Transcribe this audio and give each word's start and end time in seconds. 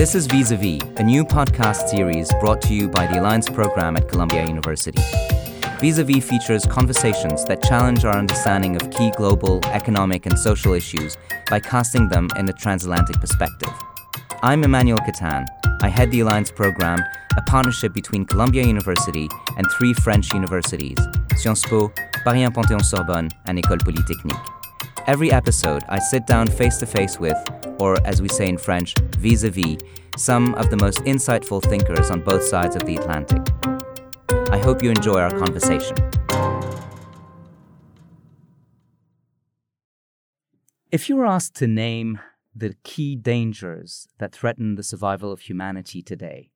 This 0.00 0.14
is 0.14 0.26
Vis 0.26 0.50
a 0.50 0.56
Vis, 0.56 0.80
a 0.96 1.02
new 1.02 1.26
podcast 1.26 1.90
series 1.90 2.32
brought 2.40 2.62
to 2.62 2.72
you 2.72 2.88
by 2.88 3.06
the 3.06 3.20
Alliance 3.20 3.50
Program 3.50 3.98
at 3.98 4.08
Columbia 4.08 4.46
University. 4.46 5.02
Vis 5.78 5.98
a 5.98 6.04
Vis 6.04 6.26
features 6.26 6.64
conversations 6.64 7.44
that 7.44 7.62
challenge 7.62 8.06
our 8.06 8.16
understanding 8.16 8.76
of 8.76 8.90
key 8.90 9.10
global, 9.18 9.60
economic, 9.66 10.24
and 10.24 10.38
social 10.38 10.72
issues 10.72 11.18
by 11.50 11.60
casting 11.60 12.08
them 12.08 12.28
in 12.38 12.48
a 12.48 12.52
transatlantic 12.54 13.20
perspective. 13.20 13.68
I'm 14.40 14.64
Emmanuel 14.64 14.96
Kattan. 15.00 15.44
I 15.82 15.88
head 15.88 16.10
the 16.10 16.20
Alliance 16.20 16.50
Program, 16.50 17.00
a 17.36 17.42
partnership 17.42 17.92
between 17.92 18.24
Columbia 18.24 18.64
University 18.64 19.28
and 19.58 19.70
three 19.72 19.92
French 19.92 20.32
universities 20.32 20.96
Sciences 21.36 21.66
Po, 21.68 21.92
Paris 22.24 22.40
1 22.40 22.52
Panthéon 22.54 22.82
Sorbonne, 22.82 23.28
and 23.44 23.58
École 23.58 23.84
Polytechnique. 23.84 24.60
Every 25.06 25.30
episode, 25.30 25.82
I 25.88 25.98
sit 25.98 26.26
down 26.26 26.46
face 26.46 26.78
to 26.78 26.86
face 26.86 27.18
with, 27.18 27.36
or 27.80 27.96
as 28.06 28.20
we 28.22 28.28
say 28.28 28.48
in 28.48 28.58
French, 28.58 28.94
vis 29.18 29.42
a 29.42 29.50
vis, 29.50 29.78
some 30.20 30.54
of 30.56 30.68
the 30.68 30.76
most 30.76 30.98
insightful 31.04 31.62
thinkers 31.62 32.10
on 32.10 32.20
both 32.20 32.44
sides 32.44 32.76
of 32.76 32.84
the 32.84 32.94
Atlantic. 32.96 33.40
I 34.52 34.58
hope 34.58 34.82
you 34.82 34.90
enjoy 34.90 35.18
our 35.18 35.30
conversation. 35.30 35.96
If 40.92 41.08
you 41.08 41.16
were 41.16 41.24
asked 41.24 41.54
to 41.56 41.66
name 41.66 42.20
the 42.54 42.74
key 42.82 43.16
dangers 43.16 44.08
that 44.18 44.32
threaten 44.32 44.74
the 44.74 44.82
survival 44.82 45.32
of 45.32 45.40
humanity 45.40 46.02
today, 46.02 46.50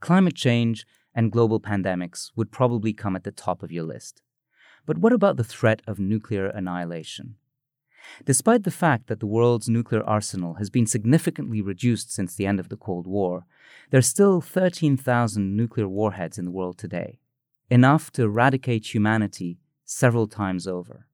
climate 0.00 0.34
change 0.34 0.84
and 1.14 1.30
global 1.30 1.60
pandemics 1.60 2.32
would 2.34 2.50
probably 2.50 2.92
come 2.92 3.14
at 3.14 3.22
the 3.22 3.30
top 3.30 3.62
of 3.62 3.70
your 3.70 3.84
list. 3.84 4.22
But 4.86 4.98
what 4.98 5.12
about 5.12 5.36
the 5.36 5.44
threat 5.44 5.82
of 5.86 6.00
nuclear 6.00 6.46
annihilation? 6.46 7.36
Despite 8.24 8.64
the 8.64 8.70
fact 8.70 9.06
that 9.06 9.20
the 9.20 9.26
world's 9.26 9.68
nuclear 9.68 10.02
arsenal 10.02 10.54
has 10.54 10.70
been 10.70 10.86
significantly 10.86 11.60
reduced 11.60 12.12
since 12.12 12.34
the 12.34 12.46
end 12.46 12.60
of 12.60 12.68
the 12.68 12.76
Cold 12.76 13.06
War, 13.06 13.46
there 13.90 13.98
are 13.98 14.02
still 14.02 14.40
13,000 14.40 15.56
nuclear 15.56 15.88
warheads 15.88 16.38
in 16.38 16.44
the 16.44 16.50
world 16.50 16.78
today, 16.78 17.18
enough 17.70 18.10
to 18.12 18.22
eradicate 18.22 18.94
humanity 18.94 19.58
several 19.84 20.26
times 20.26 20.66
over. 20.66 21.06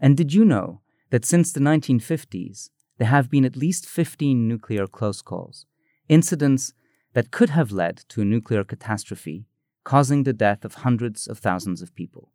And 0.00 0.16
did 0.16 0.32
you 0.32 0.44
know 0.44 0.80
that 1.10 1.24
since 1.24 1.52
the 1.52 1.60
1950s, 1.60 2.70
there 2.98 3.08
have 3.08 3.30
been 3.30 3.44
at 3.44 3.56
least 3.56 3.86
15 3.86 4.48
nuclear 4.48 4.86
close 4.86 5.22
calls, 5.22 5.66
incidents 6.08 6.72
that 7.12 7.30
could 7.30 7.50
have 7.50 7.72
led 7.72 7.96
to 8.08 8.22
a 8.22 8.24
nuclear 8.24 8.64
catastrophe, 8.64 9.46
causing 9.84 10.24
the 10.24 10.32
death 10.32 10.64
of 10.64 10.74
hundreds 10.74 11.26
of 11.26 11.38
thousands 11.38 11.80
of 11.80 11.94
people? 11.94 12.32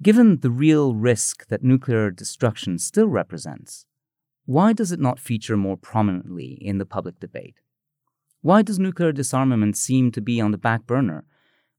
Given 0.00 0.40
the 0.40 0.50
real 0.50 0.94
risk 0.94 1.48
that 1.48 1.64
nuclear 1.64 2.10
destruction 2.12 2.78
still 2.78 3.08
represents, 3.08 3.84
why 4.46 4.72
does 4.72 4.92
it 4.92 5.00
not 5.00 5.18
feature 5.18 5.56
more 5.56 5.76
prominently 5.76 6.52
in 6.52 6.78
the 6.78 6.86
public 6.86 7.18
debate? 7.18 7.56
Why 8.40 8.62
does 8.62 8.78
nuclear 8.78 9.10
disarmament 9.10 9.76
seem 9.76 10.12
to 10.12 10.20
be 10.20 10.40
on 10.40 10.52
the 10.52 10.58
back 10.58 10.86
burner 10.86 11.24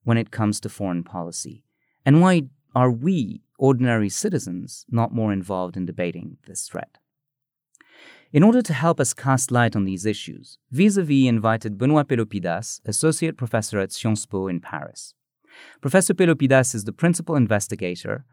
when 0.04 0.18
it 0.18 0.32
comes 0.32 0.60
to 0.60 0.70
foreign 0.70 1.04
policy? 1.04 1.64
And 2.06 2.22
why 2.22 2.44
are 2.76 2.92
we, 2.92 3.42
ordinary 3.58 4.10
citizens, 4.10 4.86
not 4.90 5.14
more 5.14 5.32
involved 5.32 5.78
in 5.78 5.86
debating 5.86 6.38
this 6.46 6.68
threat? 6.68 6.98
In 8.34 8.44
order 8.44 8.62
to 8.62 8.74
help 8.74 9.00
us 9.00 9.14
cast 9.14 9.50
light 9.50 9.78
on 9.78 9.86
these 9.86 10.06
issues, 10.06 10.58
Vis 10.72 10.98
a 10.98 11.04
Vis 11.04 11.28
invited 11.30 11.78
Benoit 11.78 12.08
Pelopidas, 12.08 12.82
associate 12.86 13.38
professor 13.38 13.80
at 13.80 13.94
Sciences 13.94 14.26
Po 14.26 14.48
in 14.48 14.60
Paris. 14.60 15.16
Professor 15.82 16.14
Pelopidas 16.14 16.76
is 16.76 16.84
the 16.84 16.94
principal 16.94 17.36
investigator 17.36 18.26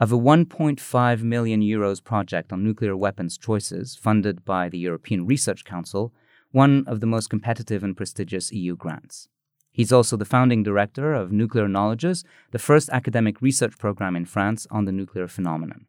of 0.00 0.12
a 0.12 0.18
1.5 0.18 1.22
million 1.22 1.60
euros 1.60 2.02
project 2.02 2.52
on 2.52 2.64
nuclear 2.64 2.96
weapons 2.96 3.38
choices 3.38 3.94
funded 3.94 4.44
by 4.44 4.68
the 4.68 4.78
European 4.78 5.26
Research 5.26 5.64
Council, 5.64 6.12
one 6.50 6.84
of 6.86 7.00
the 7.00 7.06
most 7.06 7.30
competitive 7.30 7.84
and 7.84 7.96
prestigious 7.96 8.52
EU 8.52 8.76
grants. 8.76 9.28
He's 9.70 9.92
also 9.92 10.16
the 10.16 10.24
founding 10.24 10.62
director 10.62 11.14
of 11.14 11.32
Nuclear 11.32 11.68
Knowledges, 11.68 12.24
the 12.52 12.60
first 12.60 12.88
academic 12.90 13.42
research 13.42 13.76
program 13.76 14.14
in 14.14 14.24
France 14.24 14.66
on 14.70 14.84
the 14.84 14.92
nuclear 14.92 15.26
phenomenon. 15.26 15.86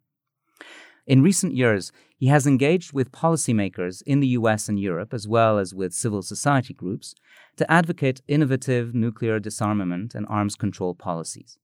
In 1.08 1.22
recent 1.22 1.54
years, 1.54 1.92
he 2.18 2.28
has 2.28 2.48
engaged 2.48 2.92
with 2.92 3.12
policymakers 3.12 4.02
in 4.08 4.22
the 4.22 4.30
US 4.40 4.68
and 4.68 4.80
Europe, 4.80 5.14
as 5.14 5.28
well 5.28 5.60
as 5.60 5.76
with 5.76 5.94
civil 5.94 6.24
society 6.24 6.74
groups, 6.74 7.14
to 7.58 7.72
advocate 7.72 8.22
innovative 8.28 8.96
nuclear 8.96 9.40
disarmament 9.40 10.16
and 10.16 10.26
arms 10.28 10.56
control 10.56 10.96
policies. 10.96 11.60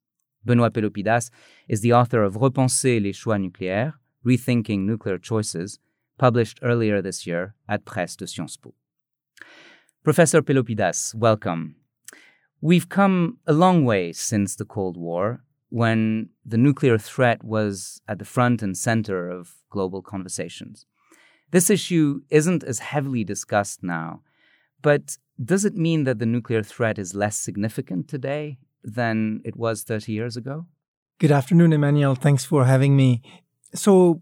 Benoit 0.46 0.74
Pelopidas 0.74 1.31
is 1.68 1.81
the 1.81 1.94
author 1.94 2.22
of 2.24 2.35
Repenser 2.35 3.00
les 3.00 3.13
choix 3.13 3.38
nucléaires, 3.38 3.94
Rethinking 4.24 4.85
Nuclear 4.85 5.18
Choices, 5.18 5.80
published 6.19 6.59
earlier 6.62 7.01
this 7.01 7.25
year 7.25 7.56
at 7.68 7.85
Presse 7.85 8.16
de 8.16 8.28
Sciences 8.28 8.57
Po. 8.57 8.75
Professor 10.03 10.41
Pelopidas, 10.44 11.16
welcome. 11.16 11.75
We've 12.59 12.90
come 12.90 13.40
a 13.47 13.53
long 13.53 13.85
way 13.85 14.12
since 14.12 14.56
the 14.56 14.66
Cold 14.66 14.97
War, 14.97 15.44
when 15.72 16.28
the 16.46 16.58
nuclear 16.58 16.98
threat 16.98 17.42
was 17.46 18.02
at 18.06 18.20
the 18.20 18.26
front 18.26 18.62
and 18.62 18.78
center 18.78 19.30
of 19.30 19.54
global 19.70 20.02
conversations. 20.02 20.86
This 21.52 21.70
issue 21.70 22.22
isn't 22.30 22.62
as 22.64 22.80
heavily 22.80 23.24
discussed 23.24 23.81
now, 23.81 24.22
but 24.81 25.18
does 25.44 25.64
it 25.64 25.76
mean 25.76 26.04
that 26.04 26.20
the 26.20 26.26
nuclear 26.26 26.62
threat 26.62 27.00
is 27.00 27.16
less 27.16 27.38
significant 27.38 28.10
today 28.10 28.58
than 28.84 29.40
it 29.46 29.56
was 29.56 29.84
30 29.84 30.12
years 30.12 30.36
ago? 30.36 30.66
Good 31.20 31.31
afternoon, 31.31 31.72
Emmanuel. 31.72 32.16
Thanks 32.16 32.44
for 32.44 32.66
having 32.66 32.98
me. 32.98 33.22
So, 33.74 34.22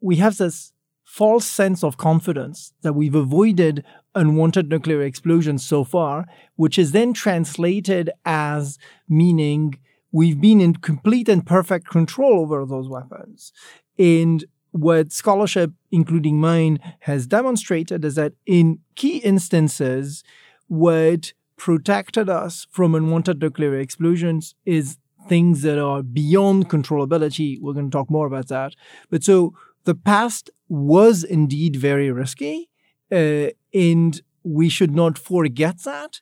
we 0.00 0.16
have 0.16 0.38
this 0.38 0.72
false 1.04 1.46
sense 1.46 1.84
of 1.84 1.98
confidence 1.98 2.72
that 2.80 2.94
we've 2.94 3.14
avoided 3.14 3.84
unwanted 4.14 4.70
nuclear 4.70 5.02
explosions 5.02 5.66
so 5.66 5.84
far, 5.84 6.24
which 6.56 6.78
is 6.78 6.92
then 6.92 7.12
translated 7.12 8.08
as 8.24 8.78
meaning 9.06 9.78
we've 10.12 10.40
been 10.40 10.60
in 10.60 10.74
complete 10.74 11.28
and 11.28 11.46
perfect 11.46 11.88
control 11.88 12.40
over 12.40 12.64
those 12.64 12.88
weapons. 12.88 13.52
And 13.98 14.44
what 14.70 15.12
scholarship, 15.12 15.72
including 15.90 16.40
mine, 16.40 16.78
has 17.00 17.26
demonstrated 17.26 18.04
is 18.04 18.14
that 18.14 18.32
in 18.46 18.80
key 18.94 19.18
instances, 19.18 20.22
what 20.66 21.32
protected 21.56 22.28
us 22.28 22.66
from 22.70 22.94
unwanted 22.94 23.40
nuclear 23.40 23.78
explosions 23.78 24.54
is 24.64 24.98
things 25.28 25.62
that 25.62 25.78
are 25.78 26.02
beyond 26.02 26.68
controllability. 26.70 27.60
We're 27.60 27.74
going 27.74 27.90
to 27.90 27.96
talk 27.96 28.10
more 28.10 28.26
about 28.26 28.48
that. 28.48 28.74
But 29.10 29.24
so 29.24 29.54
the 29.84 29.94
past 29.94 30.50
was 30.68 31.24
indeed 31.24 31.76
very 31.76 32.10
risky, 32.10 32.70
uh, 33.10 33.48
and 33.74 34.20
we 34.42 34.68
should 34.68 34.94
not 34.94 35.18
forget 35.18 35.82
that. 35.84 36.20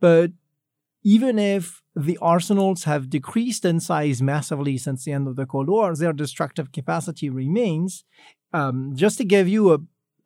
But 0.00 0.32
even 1.02 1.38
if 1.38 1.82
the 2.04 2.18
arsenals 2.18 2.84
have 2.84 3.10
decreased 3.10 3.64
in 3.64 3.80
size 3.80 4.22
massively 4.22 4.78
since 4.78 5.04
the 5.04 5.12
end 5.12 5.26
of 5.26 5.36
the 5.36 5.46
Cold 5.46 5.68
War, 5.68 5.94
their 5.94 6.12
destructive 6.12 6.70
capacity 6.70 7.28
remains. 7.28 8.04
Um, 8.52 8.92
just 8.94 9.18
to 9.18 9.24
give 9.24 9.48
you 9.48 9.72
a, 9.74 9.78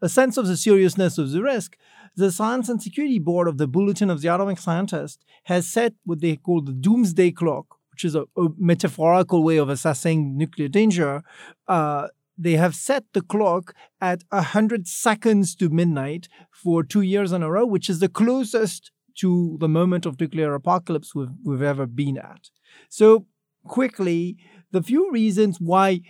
a 0.03 0.09
sense 0.09 0.37
of 0.37 0.47
the 0.47 0.57
seriousness 0.57 1.17
of 1.17 1.31
the 1.31 1.43
risk, 1.43 1.77
the 2.15 2.31
Science 2.31 2.69
and 2.69 2.83
Security 2.83 3.19
Board 3.19 3.49
of 3.49 3.57
the 3.57 3.67
Bulletin 3.67 4.11
of 4.11 4.21
the 4.21 4.29
Atomic 4.29 4.59
Scientist 4.59 5.25
has 5.45 5.67
set 5.67 5.95
what 6.05 6.21
they 6.21 6.37
call 6.37 6.61
the 6.61 6.73
doomsday 6.73 7.31
clock, 7.31 7.79
which 7.91 8.05
is 8.05 8.15
a, 8.15 8.25
a 8.37 8.49
metaphorical 8.59 9.43
way 9.43 9.57
of 9.57 9.71
assessing 9.71 10.37
nuclear 10.37 10.69
danger. 10.69 11.23
Uh, 11.69 12.09
they 12.37 12.53
have 12.53 12.75
set 12.75 13.05
the 13.15 13.23
clock 13.23 13.75
at 14.01 14.25
100 14.29 14.87
seconds 14.87 15.55
to 15.57 15.71
midnight 15.71 16.29
for 16.51 16.83
two 16.83 17.03
years 17.03 17.33
in 17.33 17.43
a 17.43 17.51
row, 17.51 17.65
which 17.65 17.89
is 17.89 18.01
the 18.01 18.09
closest 18.09 18.91
to 19.17 19.57
the 19.61 19.69
moment 19.69 20.07
of 20.07 20.21
nuclear 20.21 20.55
apocalypse 20.55 21.15
we've, 21.15 21.29
we've 21.45 21.63
ever 21.63 21.87
been 21.87 22.19
at. 22.19 22.51
So, 22.89 23.27
quickly, 23.65 24.37
the 24.71 24.83
few 24.83 25.11
reasons 25.11 25.61
why 25.61 26.01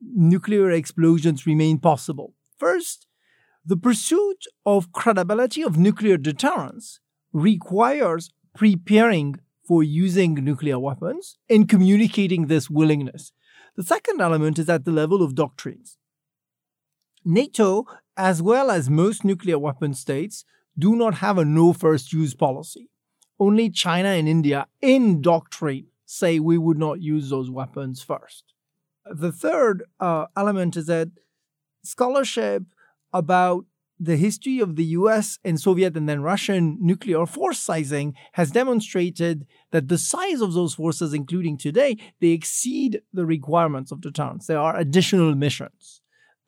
nuclear 0.00 0.70
explosions 0.70 1.46
remain 1.46 1.78
possible. 1.78 2.34
First, 2.58 3.06
the 3.64 3.76
pursuit 3.76 4.44
of 4.66 4.92
credibility 4.92 5.62
of 5.62 5.78
nuclear 5.78 6.16
deterrence 6.16 7.00
requires 7.32 8.30
preparing 8.54 9.36
for 9.66 9.82
using 9.82 10.34
nuclear 10.34 10.78
weapons 10.78 11.38
and 11.48 11.68
communicating 11.68 12.46
this 12.46 12.68
willingness. 12.68 13.32
The 13.76 13.82
second 13.82 14.20
element 14.20 14.58
is 14.58 14.68
at 14.68 14.84
the 14.84 14.92
level 14.92 15.22
of 15.22 15.34
doctrines. 15.34 15.96
NATO, 17.24 17.86
as 18.16 18.42
well 18.42 18.70
as 18.70 18.90
most 18.90 19.24
nuclear 19.24 19.58
weapon 19.58 19.94
states, 19.94 20.44
do 20.78 20.96
not 20.96 21.14
have 21.14 21.38
a 21.38 21.44
no 21.44 21.72
first 21.72 22.12
use 22.12 22.34
policy. 22.34 22.90
Only 23.38 23.70
China 23.70 24.08
and 24.08 24.28
India, 24.28 24.66
in 24.80 25.20
doctrine, 25.20 25.86
say 26.06 26.38
we 26.38 26.58
would 26.58 26.78
not 26.78 27.00
use 27.00 27.30
those 27.30 27.50
weapons 27.50 28.02
first. 28.02 28.52
The 29.04 29.32
third 29.32 29.84
uh, 30.00 30.26
element 30.36 30.76
is 30.76 30.86
that 30.86 31.08
scholarship 31.82 32.62
about 33.12 33.64
the 33.98 34.16
history 34.16 34.58
of 34.58 34.76
the 34.76 34.84
US 34.84 35.38
and 35.44 35.60
Soviet 35.60 35.96
and 35.96 36.08
then 36.08 36.22
Russian 36.22 36.78
nuclear 36.80 37.26
force 37.26 37.58
sizing 37.58 38.14
has 38.32 38.50
demonstrated 38.50 39.46
that 39.70 39.88
the 39.88 39.98
size 39.98 40.40
of 40.40 40.52
those 40.52 40.74
forces, 40.74 41.14
including 41.14 41.56
today, 41.56 41.96
they 42.20 42.30
exceed 42.30 43.02
the 43.12 43.24
requirements 43.24 43.92
of 43.92 44.00
deterrence. 44.00 44.46
There 44.46 44.58
are 44.58 44.76
additional 44.76 45.34
missions. 45.34 46.00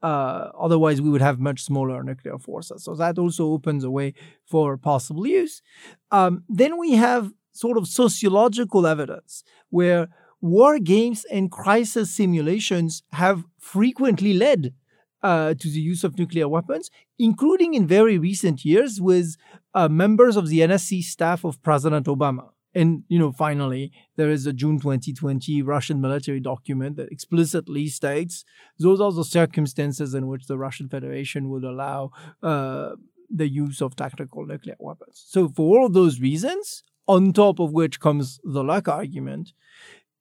Uh, 0.02 0.50
otherwise, 0.58 1.00
we 1.00 1.10
would 1.10 1.22
have 1.22 1.40
much 1.40 1.62
smaller 1.62 2.02
nuclear 2.02 2.38
forces. 2.38 2.84
So 2.84 2.94
that 2.94 3.18
also 3.18 3.46
opens 3.46 3.82
a 3.82 3.90
way 3.90 4.14
for 4.44 4.76
possible 4.76 5.26
use. 5.26 5.62
Um, 6.10 6.44
then 6.48 6.78
we 6.78 6.92
have 6.92 7.32
sort 7.52 7.78
of 7.78 7.88
sociological 7.88 8.86
evidence 8.86 9.42
where 9.70 10.08
war 10.40 10.78
games 10.78 11.24
and 11.24 11.50
crisis 11.50 12.14
simulations 12.14 13.02
have 13.12 13.44
frequently 13.58 14.34
led 14.34 14.74
uh, 15.22 15.54
to 15.54 15.68
the 15.68 15.80
use 15.80 16.04
of 16.04 16.18
nuclear 16.18 16.48
weapons, 16.48 16.90
including 17.18 17.74
in 17.74 17.86
very 17.86 18.18
recent 18.18 18.64
years 18.64 19.00
with 19.00 19.36
uh, 19.74 19.88
members 19.88 20.36
of 20.36 20.48
the 20.48 20.60
NSC 20.60 21.02
staff 21.02 21.44
of 21.44 21.62
President 21.62 22.06
Obama. 22.06 22.50
And, 22.76 23.04
you 23.08 23.18
know, 23.18 23.32
finally, 23.32 23.90
there 24.16 24.30
is 24.30 24.46
a 24.46 24.52
June 24.52 24.78
2020 24.78 25.62
Russian 25.62 25.98
military 25.98 26.40
document 26.40 26.96
that 26.96 27.10
explicitly 27.10 27.88
states 27.88 28.44
those 28.78 29.00
are 29.00 29.10
the 29.10 29.24
circumstances 29.24 30.14
in 30.14 30.26
which 30.26 30.46
the 30.46 30.58
Russian 30.58 30.86
Federation 30.90 31.48
would 31.48 31.64
allow 31.64 32.10
uh, 32.42 32.90
the 33.30 33.48
use 33.48 33.80
of 33.80 33.96
tactical 33.96 34.44
nuclear 34.44 34.76
weapons. 34.78 35.24
So, 35.26 35.48
for 35.48 35.78
all 35.78 35.86
of 35.86 35.94
those 35.94 36.20
reasons, 36.20 36.82
on 37.08 37.32
top 37.32 37.60
of 37.60 37.72
which 37.72 37.98
comes 37.98 38.40
the 38.44 38.62
luck 38.62 38.88
argument, 38.88 39.52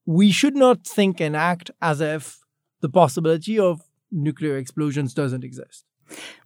we 0.05 0.31
should 0.31 0.55
not 0.55 0.87
think 0.87 1.19
and 1.19 1.35
act 1.35 1.71
as 1.81 1.99
if 1.99 2.39
the 2.79 2.89
possibility 2.89 3.59
of 3.59 3.81
nuclear 4.11 4.57
explosions 4.57 5.13
doesn't 5.13 5.43
exist. 5.43 5.83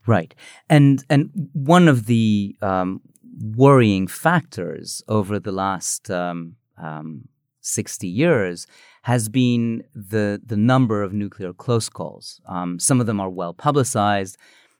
Right, 0.07 0.33
and 0.69 1.03
and 1.07 1.49
one 1.53 1.87
of 1.87 2.07
the 2.07 2.55
um, 2.63 3.01
worrying 3.37 4.07
factors 4.07 5.03
over 5.07 5.39
the 5.39 5.51
last 5.51 6.09
um, 6.09 6.55
um, 6.77 7.27
sixty 7.61 8.07
years 8.07 8.67
has 9.03 9.29
been 9.29 9.83
the 9.93 10.41
the 10.45 10.57
number 10.57 11.01
of 11.03 11.13
nuclear 11.13 11.53
close 11.53 11.89
calls. 11.89 12.41
Um, 12.47 12.79
some 12.79 12.99
of 12.99 13.07
them 13.07 13.19
are 13.19 13.29
well 13.29 13.53
publicized, 13.53 14.37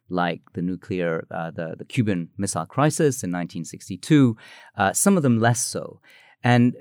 like 0.10 0.42
the 0.54 0.62
nuclear 0.62 1.26
uh, 1.32 1.52
the 1.52 1.76
the 1.78 1.86
Cuban 1.86 2.30
Missile 2.38 2.66
Crisis 2.66 3.24
in 3.24 3.30
1962. 3.30 4.38
Uh, 4.78 4.94
some 4.94 5.18
of 5.18 5.24
them 5.24 5.40
less 5.40 5.62
so, 5.64 6.00
and 6.44 6.76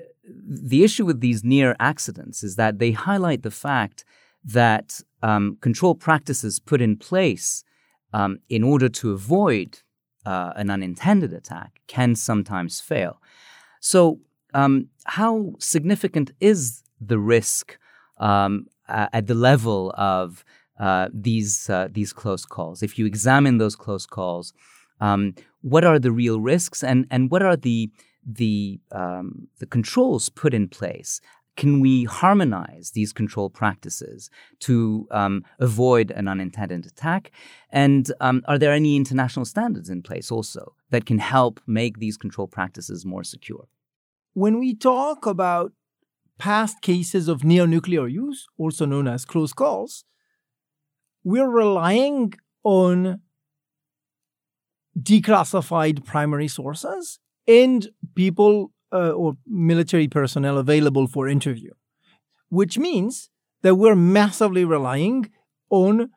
the 0.47 0.83
issue 0.83 1.05
with 1.05 1.21
these 1.21 1.43
near 1.43 1.75
accidents 1.79 2.43
is 2.43 2.55
that 2.55 2.79
they 2.79 2.91
highlight 2.91 3.43
the 3.43 3.51
fact 3.51 4.05
that 4.43 5.01
um, 5.21 5.57
control 5.61 5.95
practices 5.95 6.59
put 6.59 6.81
in 6.81 6.95
place 6.95 7.63
um, 8.13 8.39
in 8.49 8.63
order 8.63 8.89
to 8.89 9.11
avoid 9.11 9.81
uh, 10.29 10.53
an 10.61 10.69
unintended 10.69 11.33
attack 11.33 11.81
can 11.87 12.15
sometimes 12.15 12.79
fail. 12.79 13.13
So, 13.79 14.19
um, 14.53 14.89
how 15.05 15.53
significant 15.59 16.31
is 16.39 16.83
the 17.11 17.19
risk 17.19 17.77
um, 18.17 18.67
at 18.87 19.25
the 19.27 19.39
level 19.49 19.93
of 19.97 20.43
uh, 20.79 21.07
these 21.13 21.69
uh, 21.69 21.87
these 21.91 22.13
close 22.13 22.45
calls? 22.45 22.83
If 22.83 22.99
you 22.99 23.05
examine 23.05 23.57
those 23.57 23.75
close 23.75 24.05
calls, 24.05 24.53
um, 25.01 25.33
what 25.61 25.83
are 25.83 25.99
the 25.99 26.11
real 26.11 26.39
risks, 26.39 26.83
and 26.83 27.07
and 27.09 27.31
what 27.31 27.41
are 27.41 27.57
the 27.57 27.91
the 28.23 28.79
um, 28.91 29.47
the 29.59 29.65
controls 29.65 30.29
put 30.29 30.53
in 30.53 30.67
place 30.67 31.21
can 31.59 31.81
we 31.81 32.05
harmonize 32.05 32.91
these 32.91 33.11
control 33.11 33.49
practices 33.49 34.29
to 34.59 35.05
um, 35.11 35.43
avoid 35.59 36.09
an 36.09 36.25
unintended 36.29 36.85
attack? 36.85 37.31
And 37.69 38.09
um, 38.21 38.41
are 38.45 38.57
there 38.57 38.71
any 38.71 38.95
international 38.95 39.43
standards 39.43 39.89
in 39.89 40.01
place 40.01 40.31
also 40.31 40.73
that 40.89 41.05
can 41.05 41.19
help 41.19 41.59
make 41.67 41.99
these 41.99 42.15
control 42.15 42.47
practices 42.47 43.05
more 43.05 43.25
secure? 43.25 43.67
When 44.33 44.57
we 44.57 44.73
talk 44.73 45.25
about 45.25 45.73
past 46.37 46.81
cases 46.81 47.27
of 47.27 47.43
near 47.43 47.67
nuclear 47.67 48.07
use, 48.07 48.47
also 48.57 48.85
known 48.85 49.09
as 49.09 49.25
close 49.25 49.51
calls, 49.51 50.05
we're 51.25 51.49
relying 51.49 52.35
on 52.63 53.19
declassified 54.97 56.05
primary 56.05 56.47
sources 56.47 57.19
and 57.45 57.89
people 58.15 58.71
uh, 58.91 59.11
or 59.11 59.37
military 59.45 60.07
personnel 60.07 60.57
available 60.57 61.07
for 61.07 61.27
interview, 61.27 61.71
which 62.49 62.77
means 62.77 63.29
that 63.61 63.75
we're 63.75 63.95
massively 63.95 64.65
relying 64.65 65.29
on 65.69 66.09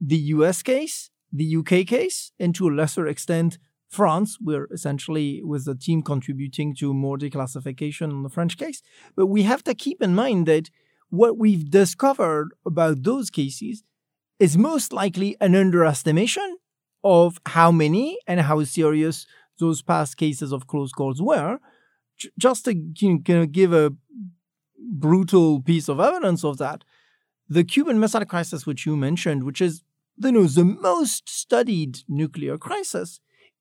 the 0.00 0.16
US 0.16 0.62
case, 0.62 1.10
the 1.32 1.56
UK 1.56 1.86
case, 1.86 2.32
and 2.38 2.54
to 2.54 2.68
a 2.68 2.70
lesser 2.70 3.06
extent, 3.06 3.58
France. 3.88 4.38
We're 4.40 4.68
essentially 4.72 5.42
with 5.42 5.64
the 5.64 5.74
team 5.74 6.02
contributing 6.02 6.74
to 6.76 6.94
more 6.94 7.18
declassification 7.18 8.10
on 8.10 8.22
the 8.22 8.30
French 8.30 8.56
case. 8.56 8.82
But 9.16 9.26
we 9.26 9.42
have 9.42 9.64
to 9.64 9.74
keep 9.74 10.00
in 10.00 10.14
mind 10.14 10.46
that 10.46 10.70
what 11.10 11.36
we've 11.36 11.68
discovered 11.68 12.50
about 12.64 13.02
those 13.02 13.30
cases 13.30 13.82
is 14.38 14.56
most 14.56 14.92
likely 14.92 15.36
an 15.40 15.54
underestimation 15.54 16.56
of 17.02 17.38
how 17.46 17.72
many 17.72 18.18
and 18.26 18.40
how 18.40 18.62
serious 18.64 19.26
those 19.58 19.82
past 19.82 20.16
cases 20.16 20.52
of 20.52 20.66
close 20.66 20.92
calls 20.92 21.20
were, 21.20 21.58
just 22.38 22.64
to 22.64 22.74
you 22.74 23.22
know, 23.28 23.46
give 23.46 23.72
a 23.72 23.92
brutal 24.78 25.60
piece 25.60 25.88
of 25.88 26.00
evidence 26.00 26.44
of 26.44 26.58
that, 26.58 26.84
the 27.48 27.64
Cuban 27.64 27.98
Missile 27.98 28.24
Crisis, 28.24 28.66
which 28.66 28.86
you 28.86 28.96
mentioned, 28.96 29.44
which 29.44 29.60
is 29.60 29.82
you 30.22 30.32
know, 30.32 30.46
the 30.46 30.64
most 30.64 31.28
studied 31.28 31.98
nuclear 32.08 32.58
crisis, 32.58 33.20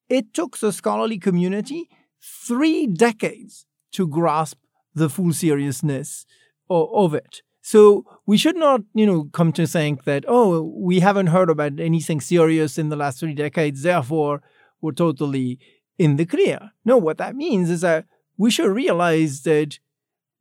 it 0.10 0.34
took 0.34 0.58
the 0.58 0.72
scholarly 0.72 1.18
community 1.18 1.90
three 2.22 2.86
decades 2.88 3.66
to 3.94 4.08
grasp 4.08 4.58
the 4.94 5.10
full 5.10 5.34
seriousness 5.34 6.26
of, 6.70 6.90
of 6.94 7.14
it. 7.14 7.42
So 7.62 8.06
we 8.26 8.38
should 8.38 8.56
not, 8.56 8.82
you 8.94 9.06
know, 9.06 9.26
come 9.26 9.52
to 9.54 9.68
think 9.68 10.04
that, 10.06 10.26
oh, 10.28 10.74
we 10.76 11.02
haven't 11.02 11.28
heard 11.28 11.50
about 11.50 11.80
anything 11.80 12.22
serious 12.22 12.78
in 12.78 12.90
the 12.90 12.96
last 12.96 13.20
three 13.20 13.34
decades, 13.34 13.84
therefore 13.84 14.42
we're 14.82 14.92
totally 14.92 15.60
in 15.98 16.16
the 16.16 16.26
clear. 16.26 16.72
No, 16.86 16.98
what 16.98 17.18
that 17.18 17.36
means 17.36 17.70
is 17.70 17.82
that 17.82 18.06
we 18.40 18.50
should 18.50 18.72
realize 18.72 19.42
that 19.42 19.78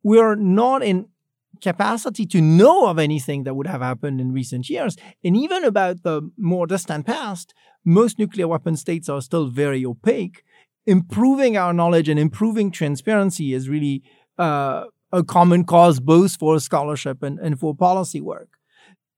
we 0.01 0.17
are 0.17 0.35
not 0.35 0.81
in 0.81 1.09
capacity 1.61 2.25
to 2.25 2.39
know 2.39 2.87
of 2.87 2.97
anything 2.97 3.43
that 3.43 3.55
would 3.55 3.67
have 3.67 3.81
happened 3.81 4.21
in 4.21 4.31
recent 4.31 4.69
years. 4.69 4.95
And 5.21 5.35
even 5.35 5.65
about 5.65 6.03
the 6.03 6.31
more 6.37 6.65
distant 6.65 7.05
past, 7.05 7.53
most 7.83 8.17
nuclear 8.17 8.47
weapon 8.47 8.77
states 8.77 9.09
are 9.09 9.21
still 9.21 9.47
very 9.47 9.85
opaque. 9.85 10.43
Improving 10.85 11.57
our 11.57 11.73
knowledge 11.73 12.07
and 12.07 12.17
improving 12.17 12.71
transparency 12.71 13.53
is 13.53 13.67
really 13.67 14.01
uh, 14.37 14.85
a 15.11 15.21
common 15.21 15.65
cause 15.65 15.99
both 15.99 16.37
for 16.37 16.57
scholarship 16.61 17.21
and, 17.21 17.37
and 17.39 17.59
for 17.59 17.75
policy 17.75 18.21
work. 18.21 18.47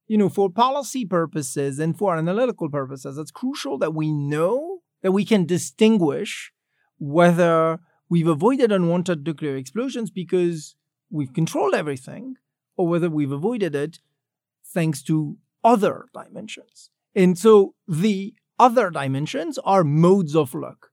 You 0.07 0.17
know, 0.17 0.27
for 0.27 0.49
policy 0.49 1.05
purposes 1.05 1.77
and 1.77 1.95
for 1.95 2.17
analytical 2.17 2.67
purposes, 2.67 3.19
it's 3.19 3.31
crucial 3.31 3.77
that 3.77 3.93
we 3.93 4.11
know 4.11 4.79
that 5.03 5.11
we 5.11 5.23
can 5.23 5.45
distinguish 5.45 6.51
whether 6.97 7.79
we've 8.11 8.27
avoided 8.27 8.73
unwanted 8.73 9.25
nuclear 9.25 9.55
explosions 9.55 10.11
because 10.11 10.75
we've 11.09 11.33
controlled 11.33 11.73
everything, 11.73 12.35
or 12.75 12.85
whether 12.85 13.09
we've 13.09 13.31
avoided 13.31 13.73
it 13.73 13.99
thanks 14.65 15.01
to 15.01 15.37
other 15.63 16.07
dimensions. 16.13 16.89
And 17.15 17.37
so 17.37 17.73
the 17.87 18.33
other 18.59 18.89
dimensions 18.89 19.57
are 19.59 19.85
modes 19.85 20.35
of 20.35 20.53
luck. 20.53 20.89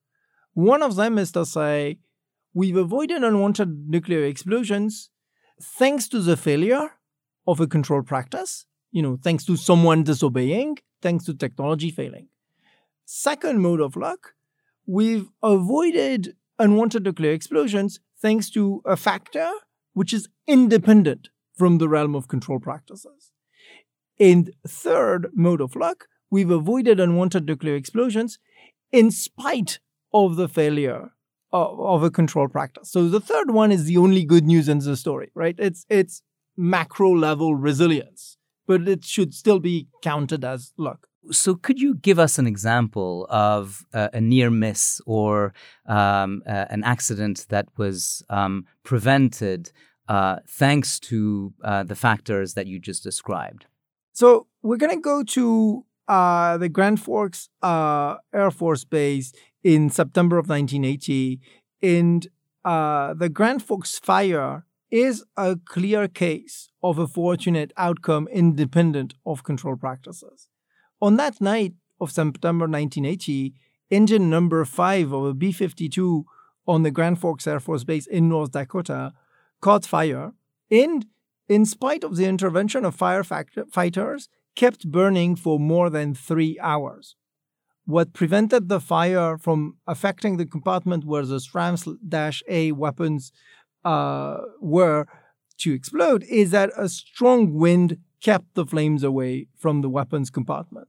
One 0.54 0.80
of 0.80 0.94
them 0.94 1.18
is 1.18 1.32
to 1.32 1.44
say 1.44 1.98
we've 2.54 2.76
avoided 2.76 3.25
unwanted 3.25 3.88
nuclear 3.88 4.25
explosions 4.25 5.10
thanks 5.60 6.06
to 6.08 6.20
the 6.20 6.37
failure 6.37 6.92
of 7.48 7.58
a 7.58 7.66
control 7.66 8.02
practice, 8.02 8.64
you 8.92 9.02
know, 9.02 9.18
thanks 9.20 9.44
to 9.46 9.56
someone 9.56 10.04
disobeying, 10.04 10.78
thanks 11.02 11.25
to 11.25 11.34
technology 11.34 11.90
failing. 11.90 12.28
Second 13.06 13.60
mode 13.60 13.80
of 13.80 13.96
luck, 13.96 14.34
we've 14.87 15.28
avoided 15.42 16.37
unwanted 16.58 17.04
nuclear 17.04 17.32
explosions 17.32 18.00
thanks 18.20 18.50
to 18.50 18.82
a 18.84 18.96
factor 18.96 19.50
which 19.92 20.12
is 20.12 20.28
independent 20.46 21.28
from 21.56 21.78
the 21.78 21.88
realm 21.88 22.14
of 22.14 22.28
control 22.28 22.60
practices. 22.60 23.32
In 24.18 24.52
third 24.66 25.28
mode 25.34 25.60
of 25.60 25.76
luck, 25.76 26.06
we've 26.30 26.50
avoided 26.50 27.00
unwanted 27.00 27.46
nuclear 27.46 27.74
explosions 27.74 28.38
in 28.92 29.10
spite 29.10 29.80
of 30.12 30.36
the 30.36 30.48
failure 30.48 31.12
of, 31.52 31.80
of, 31.80 32.02
a 32.02 32.10
control 32.10 32.48
practice. 32.48 32.90
So 32.90 33.08
the 33.08 33.20
third 33.20 33.50
one 33.50 33.72
is 33.72 33.84
the 33.84 33.96
only 33.96 34.24
good 34.24 34.44
news 34.44 34.68
in 34.68 34.78
the 34.78 34.96
story, 34.96 35.30
right? 35.34 35.54
It's 35.58 35.84
it's 35.88 36.22
macro 36.56 37.10
level 37.10 37.54
resilience, 37.54 38.36
but 38.66 38.88
it 38.88 39.04
should 39.04 39.34
still 39.34 39.58
be 39.58 39.88
counted 40.02 40.44
as 40.44 40.72
luck. 40.76 41.07
So, 41.30 41.54
could 41.54 41.80
you 41.80 41.94
give 41.94 42.18
us 42.18 42.38
an 42.38 42.47
example 42.47 43.26
of 43.30 43.85
uh, 43.92 44.08
a 44.12 44.20
near 44.20 44.50
miss 44.50 45.00
or 45.06 45.52
um, 45.87 46.42
uh, 46.47 46.66
an 46.70 46.85
accident 46.85 47.47
that 47.49 47.66
was 47.76 48.23
um, 48.30 48.66
prevented 48.82 49.73
uh, 50.08 50.37
thanks 50.49 50.99
to 51.00 51.52
uh, 51.62 51.82
the 51.82 51.94
factors 51.97 52.54
that 52.54 52.66
you 52.66 52.78
just 52.78 53.02
described? 53.02 53.66
So, 54.12 54.47
we're 54.62 54.76
going 54.76 54.97
to 54.97 55.00
go 55.00 55.23
to 55.23 55.85
uh, 56.08 56.56
the 56.56 56.68
Grand 56.68 57.00
Forks 57.00 57.49
uh, 57.62 58.16
Air 58.32 58.50
Force 58.50 58.85
Base 58.85 59.32
in 59.62 59.90
September 59.90 60.38
of 60.38 60.49
1980. 60.49 61.40
And 61.82 62.26
the 62.64 63.30
Grand 63.32 63.62
Forks 63.62 63.99
fire 63.99 64.64
is 64.90 65.25
a 65.37 65.56
clear 65.66 66.08
case 66.08 66.70
of 66.82 66.99
a 66.99 67.06
fortunate 67.06 67.73
outcome 67.76 68.26
independent 68.28 69.14
of 69.26 69.44
control 69.44 69.76
practices. 69.76 70.49
On 71.00 71.17
that 71.17 71.40
night 71.40 71.75
of 72.00 72.11
September 72.11 72.64
1980, 72.64 73.55
engine 73.90 74.28
number 74.28 74.64
five 74.64 75.12
of 75.12 75.25
a 75.25 75.35
B 75.35 75.52
52 75.52 76.25
on 76.67 76.83
the 76.83 76.90
Grand 76.90 77.21
Forks 77.21 77.47
Air 77.47 77.61
Force 77.61 77.85
Base 77.85 78.07
in 78.07 78.28
North 78.28 78.52
Dakota 78.52 79.12
caught 79.61 79.87
fire 79.87 80.33
and, 80.71 81.07
in 81.49 81.64
spite 81.64 82.05
of 82.05 82.17
the 82.17 82.26
intervention 82.26 82.85
of 82.85 82.97
firefighters, 82.97 84.28
kept 84.57 84.90
burning 84.90 85.37
for 85.37 85.61
more 85.61 85.88
than 85.88 86.14
three 86.14 86.59
hours. 86.61 87.14
What 87.85 88.12
prevented 88.12 88.69
the 88.69 88.81
fire 88.81 89.38
from 89.38 89.78
affecting 89.87 90.37
the 90.37 90.47
compartment 90.47 91.07
where 91.07 91.25
the 91.25 91.40
SRAM-A 91.40 92.73
weapons 92.73 93.33
uh, 93.85 94.38
were 94.61 95.07
to 95.59 95.73
explode 95.73 96.25
is 96.25 96.50
that 96.50 96.71
a 96.76 96.88
strong 96.88 97.55
wind 97.55 97.99
kept 98.22 98.54
the 98.54 98.66
flames 98.66 99.02
away 99.02 99.48
from 99.56 99.80
the 99.80 99.88
weapons 99.88 100.30
compartment. 100.30 100.88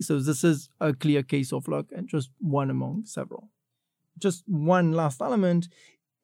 So 0.00 0.20
this 0.20 0.44
is 0.44 0.68
a 0.80 0.92
clear 0.94 1.22
case 1.22 1.52
of 1.52 1.66
luck 1.66 1.86
and 1.94 2.08
just 2.08 2.30
one 2.38 2.70
among 2.70 3.04
several. 3.04 3.50
Just 4.16 4.44
one 4.46 4.92
last 4.92 5.20
element. 5.20 5.68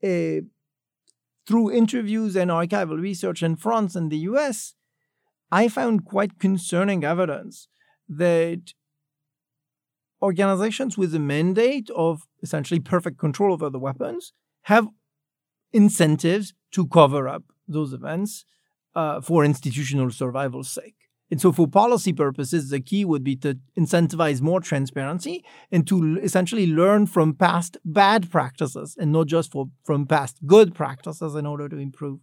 Uh, 0.02 0.46
through 1.46 1.72
interviews 1.72 2.36
and 2.36 2.50
archival 2.50 3.00
research 3.00 3.42
in 3.42 3.56
France 3.56 3.96
and 3.96 4.10
the 4.10 4.18
US, 4.18 4.74
I 5.50 5.68
found 5.68 6.04
quite 6.04 6.38
concerning 6.38 7.04
evidence 7.04 7.68
that 8.08 8.74
organizations 10.22 10.96
with 10.96 11.14
a 11.14 11.18
mandate 11.18 11.90
of 11.90 12.22
essentially 12.42 12.80
perfect 12.80 13.18
control 13.18 13.52
over 13.52 13.68
the 13.68 13.78
weapons 13.78 14.32
have 14.62 14.88
incentives 15.72 16.54
to 16.70 16.86
cover 16.86 17.28
up 17.28 17.42
those 17.68 17.92
events 17.92 18.44
uh, 18.94 19.20
for 19.20 19.44
institutional 19.44 20.10
survival's 20.10 20.70
sake. 20.70 20.96
And 21.30 21.40
so, 21.40 21.52
for 21.52 21.66
policy 21.66 22.12
purposes, 22.12 22.70
the 22.70 22.80
key 22.80 23.04
would 23.04 23.24
be 23.24 23.34
to 23.36 23.58
incentivize 23.78 24.40
more 24.40 24.60
transparency 24.60 25.44
and 25.72 25.86
to 25.86 26.18
essentially 26.20 26.66
learn 26.66 27.06
from 27.06 27.34
past 27.34 27.76
bad 27.84 28.30
practices 28.30 28.94
and 28.98 29.10
not 29.10 29.26
just 29.26 29.50
for, 29.50 29.66
from 29.84 30.06
past 30.06 30.38
good 30.46 30.74
practices 30.74 31.34
in 31.34 31.46
order 31.46 31.68
to 31.68 31.76
improve 31.76 32.20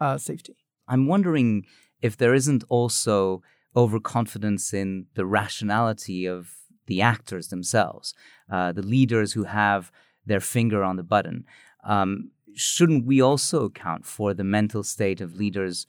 uh, 0.00 0.18
safety. 0.18 0.56
I'm 0.88 1.06
wondering 1.06 1.64
if 2.02 2.16
there 2.16 2.34
isn't 2.34 2.64
also 2.68 3.42
overconfidence 3.76 4.74
in 4.74 5.06
the 5.14 5.26
rationality 5.26 6.26
of 6.26 6.50
the 6.86 7.00
actors 7.02 7.48
themselves, 7.48 8.14
uh, 8.50 8.72
the 8.72 8.82
leaders 8.82 9.32
who 9.32 9.44
have 9.44 9.90
their 10.24 10.40
finger 10.40 10.82
on 10.82 10.96
the 10.96 11.02
button. 11.02 11.44
Um, 11.84 12.32
shouldn't 12.56 13.06
we 13.06 13.20
also 13.20 13.64
account 13.64 14.06
for 14.06 14.34
the 14.34 14.44
mental 14.44 14.82
state 14.82 15.20
of 15.20 15.36
leaders 15.36 15.86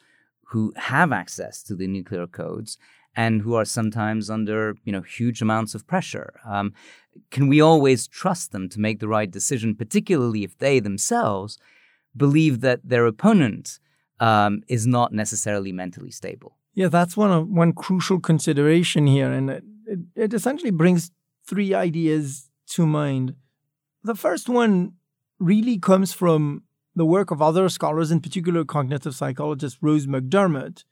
who 0.49 0.73
have 0.75 1.11
access 1.11 1.63
to 1.63 1.75
the 1.75 1.87
nuclear 1.87 2.27
codes 2.27 2.77
and 3.15 3.41
who 3.41 3.55
are 3.55 3.65
sometimes 3.65 4.29
under 4.29 4.75
you 4.83 4.91
know 4.91 5.01
huge 5.01 5.41
amounts 5.41 5.73
of 5.73 5.87
pressure? 5.87 6.39
Um, 6.45 6.73
can 7.31 7.47
we 7.47 7.61
always 7.61 8.07
trust 8.07 8.51
them 8.51 8.69
to 8.69 8.79
make 8.79 8.99
the 8.99 9.07
right 9.07 9.29
decision, 9.29 9.75
particularly 9.75 10.43
if 10.43 10.57
they 10.57 10.79
themselves 10.79 11.57
believe 12.15 12.61
that 12.61 12.81
their 12.83 13.05
opponent 13.05 13.79
um, 14.19 14.61
is 14.67 14.85
not 14.85 15.13
necessarily 15.13 15.71
mentally 15.71 16.11
stable? 16.11 16.57
Yeah, 16.73 16.89
that's 16.89 17.17
one 17.17 17.31
of, 17.31 17.47
one 17.47 17.73
crucial 17.73 18.19
consideration 18.19 19.07
here, 19.07 19.31
and 19.31 19.49
it, 19.49 19.63
it, 19.87 19.99
it 20.15 20.33
essentially 20.33 20.71
brings 20.71 21.11
three 21.47 21.73
ideas 21.73 22.49
to 22.67 22.85
mind. 22.85 23.35
The 24.03 24.15
first 24.15 24.47
one 24.47 24.93
really 25.39 25.77
comes 25.77 26.13
from 26.13 26.63
the 26.95 27.05
work 27.05 27.31
of 27.31 27.41
other 27.41 27.69
scholars, 27.69 28.11
in 28.11 28.19
particular 28.19 28.65
cognitive 28.65 29.15
psychologist 29.15 29.77
Rose 29.81 30.07
McDermott, 30.07 30.83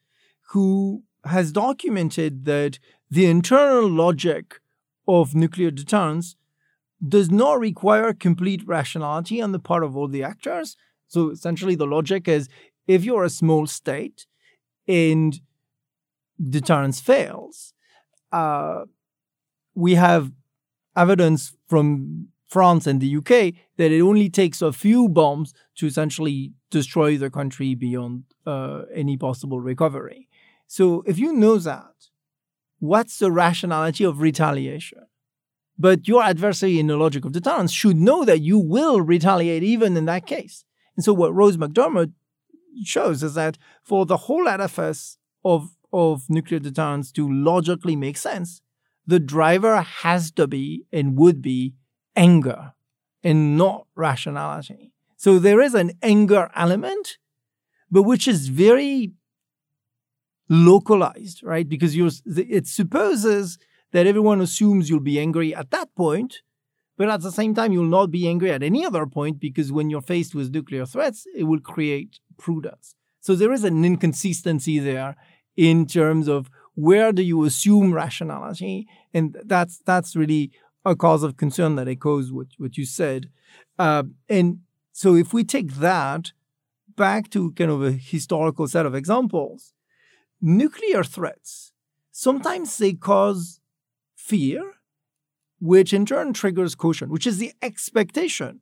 who 0.52 1.04
has 1.26 1.52
documented 1.52 2.46
that 2.46 2.78
the 3.10 3.26
internal 3.26 3.90
logic 3.90 4.60
of 5.08 5.34
nuclear 5.34 5.72
deterrence 5.72 6.36
does 7.08 7.30
not 7.32 7.60
require 7.60 8.14
complete 8.14 8.66
rationality 8.66 9.42
on 9.42 9.52
the 9.52 9.60
part 9.60 9.84
of 9.84 9.98
all 9.98 10.08
the 10.08 10.24
actors. 10.24 10.78
So 11.08 11.32
essentially, 11.32 11.76
the 11.76 11.88
logic 11.88 12.28
is 12.28 12.48
if 12.88 13.04
you're 13.04 13.24
a 13.24 13.30
small 13.30 13.68
state 13.68 14.28
and 14.88 15.40
deterrence 16.42 17.00
fails. 17.00 17.74
Uh, 18.32 18.86
we 19.74 19.96
have 19.96 20.32
evidence 20.96 21.56
from 21.68 22.30
France 22.46 22.88
and 22.88 23.02
the 23.02 23.18
UK 23.18 23.54
that 23.78 23.92
it 23.92 24.02
only 24.02 24.30
takes 24.30 24.62
a 24.62 24.72
few 24.72 25.10
bombs 25.10 25.54
to 25.76 25.88
essentially 25.88 26.54
destroy 26.70 27.18
the 27.18 27.30
country 27.30 27.76
beyond 27.76 28.24
uh, 28.46 28.84
any 28.94 29.18
possible 29.18 29.60
recovery. 29.60 30.28
So 30.68 31.04
if 31.06 31.18
you 31.18 31.34
know 31.34 31.58
that, 31.58 32.10
what's 32.80 33.20
the 33.20 33.32
rationality 33.32 34.04
of 34.04 34.22
retaliation? 34.22 35.06
But 35.78 36.08
your 36.08 36.24
adversary 36.24 36.80
in 36.80 36.88
the 36.88 36.98
logic 36.98 37.26
of 37.26 37.34
deterrence 37.34 37.72
should 37.72 37.98
know 37.98 38.24
that 38.24 38.42
you 38.42 38.58
will 38.58 39.02
retaliate 39.02 39.64
even 39.64 39.98
in 39.98 40.06
that 40.06 40.26
case. 40.26 40.64
And 40.96 41.04
so 41.04 41.14
what 41.14 41.34
Rose 41.34 41.58
McDermott 41.58 42.14
shows 42.84 43.24
is 43.24 43.34
that 43.34 43.58
for 43.84 44.06
the 44.06 44.18
whole 44.18 44.48
edifice 44.48 45.18
of 45.44 45.72
of 45.94 46.24
nuclear 46.30 46.60
deterrence 46.60 47.10
to 47.14 47.32
logically 47.32 47.96
make 47.96 48.18
sense, 48.18 48.62
the 49.08 49.20
driver 49.20 49.82
has 49.82 50.30
to 50.32 50.46
be 50.46 50.84
and 50.92 51.18
would 51.18 51.42
be 51.42 51.74
anger 52.16 52.74
and 53.24 53.58
not 53.58 53.88
rationality. 53.96 54.94
So 55.18 55.40
there 55.40 55.62
is 55.62 55.74
an 55.74 55.94
anger 56.02 56.52
element, 56.56 57.18
but 57.90 58.04
which 58.04 58.28
is 58.28 58.48
very 58.48 59.14
localized, 60.50 61.44
right? 61.44 61.68
Because 61.68 61.96
you 61.96 62.10
it 62.26 62.68
supposes 62.68 63.58
that 63.92 64.06
everyone 64.06 64.42
assumes 64.42 64.90
you'll 64.90 65.00
be 65.00 65.20
angry 65.20 65.56
at 65.56 65.72
that 65.72 65.94
point, 65.96 66.42
but 66.98 67.10
at 67.10 67.22
the 67.22 67.32
same 67.32 67.54
time, 67.54 67.72
you'll 67.72 67.86
not 67.86 68.12
be 68.12 68.28
angry 68.28 68.52
at 68.52 68.64
any 68.64 68.86
other 68.86 69.06
point 69.06 69.40
because 69.40 69.72
when 69.72 69.90
you're 69.90 70.02
faced 70.02 70.36
with 70.36 70.54
nuclear 70.54 70.86
threats, 70.86 71.26
it 71.36 71.44
will 71.44 71.60
create 71.60 72.20
prudence. 72.38 72.96
So 73.20 73.36
there 73.36 73.52
is 73.52 73.64
an 73.64 73.84
inconsistency 73.84 74.80
there 74.80 75.16
in 75.58 75.88
terms 75.88 76.28
of 76.28 76.50
where 76.76 77.12
do 77.12 77.24
you 77.24 77.44
assume 77.46 77.94
rationality, 77.94 78.88
and 79.14 79.38
that's 79.46 79.80
that's 79.86 80.16
really 80.16 80.52
a 80.86 80.96
cause 80.96 81.24
of 81.24 81.38
concern 81.38 81.76
that 81.76 81.88
echoes 81.88 82.32
what 82.32 82.48
what 82.58 82.78
you 82.78 82.86
said. 82.86 83.30
Uh, 83.78 84.04
and 84.30 84.60
so, 84.92 85.16
if 85.16 85.34
we 85.34 85.44
take 85.44 85.74
that 85.76 86.32
back 86.96 87.30
to 87.32 87.52
kind 87.52 87.72
of 87.72 87.84
a 87.84 87.92
historical 87.92 88.68
set 88.68 88.86
of 88.86 88.96
examples, 88.96 89.74
nuclear 90.42 91.04
threats 91.04 91.74
sometimes 92.16 92.78
they 92.78 92.94
cause 92.94 93.60
fear, 94.16 94.76
which 95.60 95.94
in 95.94 96.06
turn 96.06 96.32
triggers 96.32 96.74
caution, 96.74 97.10
which 97.10 97.28
is 97.28 97.38
the 97.40 97.52
expectation 97.62 98.62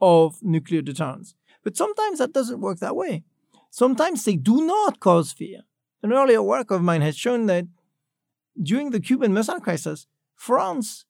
of 0.00 0.40
nuclear 0.40 0.82
deterrence. 0.82 1.34
But 1.64 1.76
sometimes 1.76 2.18
that 2.18 2.32
doesn't 2.32 2.60
work 2.60 2.78
that 2.78 2.96
way. 2.96 3.24
Sometimes 3.70 4.24
they 4.24 4.36
do 4.36 4.64
not 4.64 5.00
cause 5.00 5.32
fear. 5.32 5.62
An 6.02 6.12
earlier 6.12 6.42
work 6.42 6.70
of 6.70 6.82
mine 6.82 7.00
has 7.00 7.16
shown 7.16 7.46
that 7.46 7.66
during 8.62 8.90
the 8.90 9.00
Cuban 9.00 9.34
Missile 9.34 9.60
Crisis, 9.60 10.06
France 10.34 11.04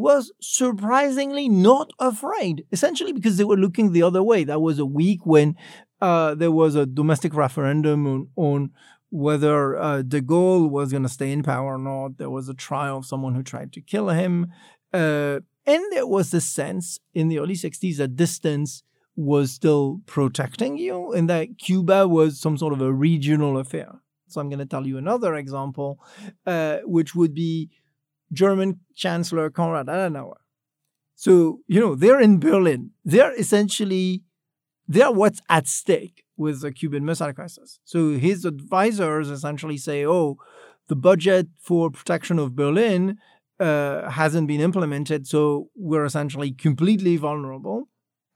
was 0.00 0.32
surprisingly 0.40 1.48
not 1.48 1.92
afraid, 1.98 2.64
essentially 2.72 3.12
because 3.12 3.36
they 3.36 3.44
were 3.44 3.56
looking 3.56 3.92
the 3.92 4.02
other 4.02 4.22
way. 4.22 4.44
That 4.44 4.60
was 4.60 4.78
a 4.78 4.86
week 4.86 5.24
when 5.24 5.56
uh, 6.00 6.34
there 6.34 6.50
was 6.50 6.74
a 6.74 6.86
domestic 6.86 7.34
referendum 7.34 8.06
on, 8.06 8.28
on 8.36 8.70
whether 9.10 9.78
uh, 9.78 10.02
de 10.02 10.20
Gaulle 10.20 10.70
was 10.70 10.90
going 10.90 11.02
to 11.02 11.08
stay 11.08 11.32
in 11.32 11.42
power 11.42 11.74
or 11.74 11.78
not. 11.78 12.18
There 12.18 12.30
was 12.30 12.48
a 12.48 12.54
trial 12.54 12.98
of 12.98 13.06
someone 13.06 13.34
who 13.34 13.42
tried 13.42 13.72
to 13.74 13.80
kill 13.80 14.08
him. 14.08 14.46
Uh, 14.92 15.40
and 15.66 15.84
there 15.92 16.06
was 16.06 16.32
a 16.32 16.40
sense 16.40 16.98
in 17.14 17.28
the 17.28 17.38
early 17.38 17.54
60s 17.54 17.98
that 17.98 18.16
distance 18.16 18.82
was 19.16 19.52
still 19.52 20.00
protecting 20.06 20.78
you 20.78 21.12
and 21.12 21.28
that 21.28 21.58
Cuba 21.58 22.08
was 22.08 22.40
some 22.40 22.56
sort 22.56 22.72
of 22.72 22.80
a 22.80 22.92
regional 22.92 23.58
affair. 23.58 24.00
So 24.28 24.40
I'm 24.40 24.48
going 24.48 24.60
to 24.60 24.66
tell 24.66 24.86
you 24.86 24.96
another 24.96 25.34
example, 25.34 25.98
uh, 26.46 26.78
which 26.84 27.14
would 27.14 27.34
be 27.34 27.68
German 28.32 28.80
Chancellor 28.94 29.50
Konrad 29.50 29.86
Adenauer. 29.86 30.36
So, 31.14 31.60
you 31.66 31.80
know, 31.80 31.94
they're 31.94 32.20
in 32.20 32.40
Berlin. 32.40 32.92
They're 33.04 33.34
essentially, 33.34 34.22
they're 34.88 35.12
what's 35.12 35.40
at 35.48 35.66
stake 35.68 36.24
with 36.36 36.62
the 36.62 36.72
Cuban 36.72 37.04
Missile 37.04 37.32
Crisis. 37.34 37.78
So 37.84 38.12
his 38.12 38.44
advisors 38.44 39.28
essentially 39.28 39.76
say, 39.76 40.06
oh, 40.06 40.36
the 40.88 40.96
budget 40.96 41.48
for 41.60 41.90
protection 41.90 42.38
of 42.38 42.56
Berlin 42.56 43.18
uh, 43.60 44.10
hasn't 44.10 44.48
been 44.48 44.60
implemented, 44.60 45.26
so 45.26 45.68
we're 45.76 46.06
essentially 46.06 46.50
completely 46.52 47.16
vulnerable. 47.16 47.88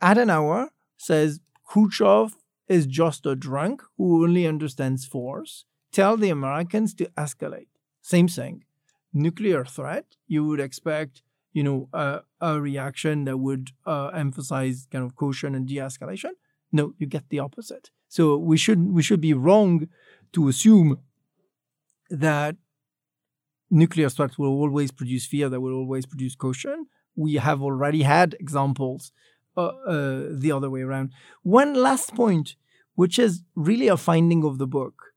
Adenauer 0.03 0.69
says 0.99 1.41
Khrushchev 1.65 2.37
is 2.69 2.87
just 2.87 3.25
a 3.25 3.35
drunk 3.35 3.83
who 3.97 4.23
only 4.25 4.47
understands 4.47 5.07
force 5.07 5.65
tell 5.93 6.17
the 6.17 6.29
Americans 6.29 6.93
to 6.95 7.07
escalate. 7.17 7.69
Same 8.03 8.29
thing. 8.29 8.65
Nuclear 9.17 9.65
threat, 9.65 10.17
you 10.27 10.45
would 10.45 10.61
expect, 10.61 11.23
you 11.53 11.63
know, 11.63 11.89
a, 11.93 12.23
a 12.41 12.61
reaction 12.61 13.25
that 13.25 13.39
would 13.39 13.71
uh, 13.87 14.09
emphasize 14.09 14.89
kind 14.91 15.05
of 15.05 15.15
caution 15.15 15.55
and 15.55 15.69
de-escalation. 15.69 16.33
No, 16.73 16.95
you 16.99 17.07
get 17.07 17.29
the 17.29 17.39
opposite. 17.39 17.91
So 18.09 18.37
we 18.37 18.57
should 18.57 18.93
we 18.93 19.03
should 19.03 19.21
be 19.21 19.33
wrong 19.33 19.89
to 20.33 20.49
assume 20.49 20.99
that 22.11 22.57
nuclear 23.71 24.09
threats 24.09 24.37
will 24.37 24.49
always 24.49 24.91
produce 24.91 25.27
fear, 25.27 25.49
that 25.49 25.61
will 25.61 25.75
always 25.75 26.07
produce 26.07 26.35
caution. 26.35 26.87
We 27.15 27.35
have 27.35 27.63
already 27.63 28.03
had 28.03 28.35
examples 28.41 29.13
uh, 29.57 29.67
uh, 29.87 30.29
the 30.33 30.51
other 30.51 30.69
way 30.69 30.83
around. 30.83 31.13
One 31.43 31.75
last 31.75 32.15
point, 32.15 32.57
which 32.97 33.19
is 33.19 33.43
really 33.55 33.89
a 33.89 33.97
finding 33.97 34.45
of 34.45 34.59
the 34.59 34.67
book, 34.67 35.14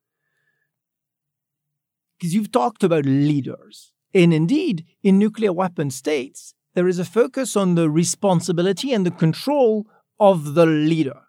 because 2.17 2.33
you've 2.33 2.51
talked 2.51 2.83
about 2.83 3.05
leaders. 3.05 3.91
And 4.13 4.33
indeed, 4.33 4.85
in 5.03 5.19
nuclear 5.19 5.53
weapon 5.53 5.91
states, 5.91 6.53
there 6.73 6.87
is 6.87 6.99
a 6.99 7.05
focus 7.05 7.55
on 7.55 7.75
the 7.75 7.89
responsibility 7.89 8.93
and 8.93 9.05
the 9.05 9.11
control 9.11 9.87
of 10.19 10.53
the 10.53 10.65
leader. 10.65 11.21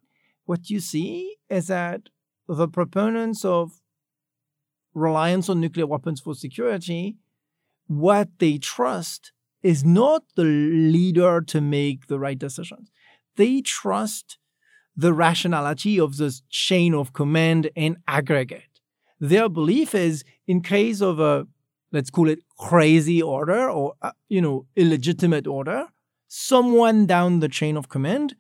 What 0.45 0.71
you 0.71 0.81
see 0.81 1.37
is 1.49 1.67
that 1.67 2.09
the 2.49 2.69
proponents 2.69 3.45
of 3.45 3.81
reliance 4.95 5.49
on 5.49 5.61
nuclear 5.61 5.87
weapons 5.87 6.21
for 6.21 6.35
security, 6.35 7.17
what 7.87 8.29
they 8.39 8.59
trust 8.59 9.33
is 9.63 9.85
not 9.85 10.23
the 10.37 10.45
leader 10.45 11.41
to 11.41 11.61
make 11.61 12.07
the 12.07 12.19
right 12.19 12.39
decisions. 12.39 12.91
They 13.37 13.61
trust 13.61 14.39
the 14.97 15.13
rationality 15.13 15.99
of 16.01 16.17
this 16.17 16.43
chain 16.49 16.95
of 16.95 17.13
command 17.13 17.71
and 17.77 17.97
aggregate. 18.07 18.68
Their 19.21 19.49
belief 19.49 19.95
is 19.95 20.25
in 20.47 20.63
case 20.63 21.01
of 21.01 21.19
a, 21.19 21.47
let's 21.93 22.11
call 22.11 22.29
it 22.29 22.41
crazy 22.59 23.21
order 23.23 23.71
or, 23.71 23.95
uh, 24.03 24.13
you 24.29 24.41
know, 24.41 24.67
illegitimate 24.77 25.47
order, 25.47 25.87
someone 26.29 27.07
down 27.07 27.41
the 27.41 27.49
chain 27.49 27.77
of 27.77 27.89
command 27.89 28.37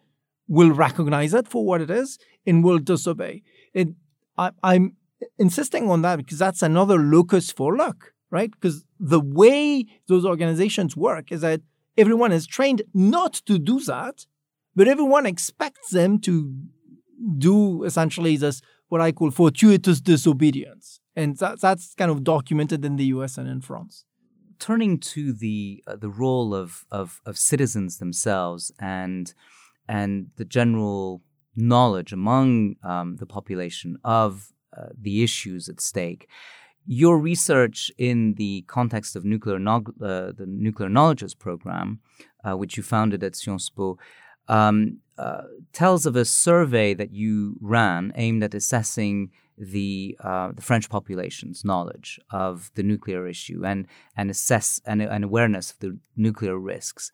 will 0.47 0.71
recognize 0.71 1.35
it 1.35 1.49
for 1.49 1.65
what 1.65 1.81
it 1.81 1.91
is 1.91 2.19
and 2.47 2.65
will 2.65 2.79
disobey. 2.79 3.43
It, 3.75 3.89
I, 4.37 4.51
I'm 4.63 4.97
insisting 5.39 5.91
on 5.91 6.03
that 6.03 6.17
because 6.17 6.39
that's 6.39 6.63
another 6.63 6.99
locus 6.99 7.51
for 7.51 7.77
luck, 7.77 8.13
right? 8.31 8.51
Because 8.51 8.85
the 8.99 9.21
way 9.21 9.87
those 10.07 10.25
organizations 10.25 10.97
work 10.97 11.33
is 11.33 11.41
that 11.41 11.61
everyone 11.97 12.33
is 12.33 12.47
trained 12.47 12.83
not 12.95 13.35
to 13.47 13.59
do 13.59 13.81
that, 13.81 14.27
but 14.77 14.89
everyone 14.89 15.27
expects 15.27 15.91
them 15.91 16.19
to 16.21 16.55
do 17.37 17.83
essentially 17.83 18.37
this 18.37 18.63
what 18.89 19.01
I 19.01 19.13
call 19.13 19.31
fortuitous 19.31 20.01
disobedience, 20.01 21.01
and 21.15 21.37
that, 21.39 21.61
that's 21.61 21.95
kind 21.95 22.11
of 22.11 22.25
documented 22.25 22.85
in 22.85 22.97
the 22.97 23.07
U.S. 23.07 23.39
and 23.39 23.49
in 23.49 23.61
France. 23.61 24.05
Turning 24.59 24.99
to 24.99 25.33
the 25.33 25.83
uh, 25.87 25.97
the 25.97 26.09
role 26.09 26.55
of, 26.55 26.85
of 26.91 27.21
of 27.25 27.39
citizens 27.39 27.99
themselves 27.99 28.73
and 28.81 29.33
and 29.89 30.29
the 30.37 30.45
general 30.45 31.23
knowledge 31.55 32.13
among 32.13 32.77
um, 32.83 33.17
the 33.17 33.27
population 33.27 33.99
of 34.05 34.53
uh, 34.77 34.87
the 35.01 35.23
issues 35.23 35.69
at 35.69 35.81
stake. 35.81 36.29
Your 36.87 37.19
research 37.19 37.91
in 37.99 38.35
the 38.35 38.63
context 38.63 39.15
of 39.17 39.25
nuclear 39.25 39.59
no- 39.59 39.85
uh, 40.01 40.33
the 40.33 40.47
nuclear 40.47 40.89
knowledges 40.89 41.35
program, 41.35 42.01
uh, 42.45 42.57
which 42.57 42.77
you 42.77 42.83
founded 42.83 43.23
at 43.23 43.37
Sciences 43.37 43.71
Po, 43.71 43.99
um, 44.49 44.99
uh, 45.17 45.43
tells 45.73 46.07
of 46.07 46.17
a 46.17 46.25
survey 46.25 46.95
that 46.95 47.13
you 47.13 47.57
ran 47.61 48.13
aimed 48.17 48.43
at 48.43 48.55
assessing 48.55 49.31
the 49.57 50.17
uh, 50.23 50.53
the 50.53 50.63
French 50.63 50.89
population's 50.89 51.65
knowledge 51.65 52.21
of 52.31 52.71
the 52.75 52.83
nuclear 52.83 53.27
issue 53.27 53.63
and 53.65 53.87
and 54.17 54.31
assess 54.31 54.81
and, 54.87 55.03
and 55.03 55.25
awareness 55.25 55.73
of 55.73 55.79
the 55.81 55.99
nuclear 56.17 56.59
risks. 56.59 57.11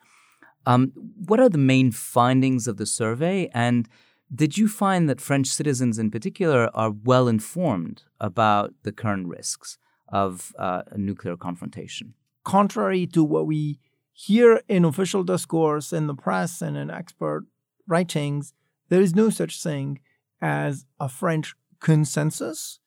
Um, 0.67 0.93
what 1.27 1.41
are 1.41 1.49
the 1.49 1.59
main 1.59 1.91
findings 1.91 2.67
of 2.69 2.77
the 2.77 2.87
survey, 2.87 3.51
and 3.55 3.89
did 4.35 4.57
you 4.59 4.69
find 4.69 5.09
that 5.09 5.21
French 5.21 5.49
citizens 5.49 5.99
in 5.99 6.11
particular 6.11 6.71
are 6.75 6.91
well 6.91 7.29
informed 7.29 8.05
about 8.21 8.75
the 8.83 8.93
current 8.93 9.29
risks 9.29 9.79
of 10.09 10.53
uh, 10.59 10.83
a 10.91 10.99
nuclear 10.99 11.37
confrontation? 11.37 12.15
Contrary 12.45 13.07
to 13.07 13.23
what 13.25 13.47
we 13.47 13.79
hear 14.15 14.63
in 14.69 14.85
official 14.85 15.25
discourse, 15.25 15.93
in 15.93 16.07
the 16.07 16.15
press, 16.15 16.63
and 16.63 16.77
in 16.77 16.89
expert 16.89 17.45
writings, 17.87 18.55
there 18.89 19.03
is 19.03 19.15
no 19.15 19.29
such 19.29 19.63
thing 19.63 19.99
as 20.41 20.87
a 21.01 21.09
French 21.09 21.55
consensus 21.81 22.79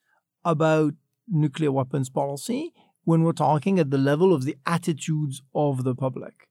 about 0.44 0.94
nuclear 1.28 1.72
weapons 1.72 2.10
policy 2.10 2.74
when 3.04 3.24
we're 3.24 3.34
talking 3.34 3.78
at 3.78 3.92
the 3.92 3.98
level 3.98 4.34
of 4.34 4.46
the 4.46 4.56
attitudes 4.66 5.42
of 5.54 5.84
the 5.84 5.94
public. 5.94 6.48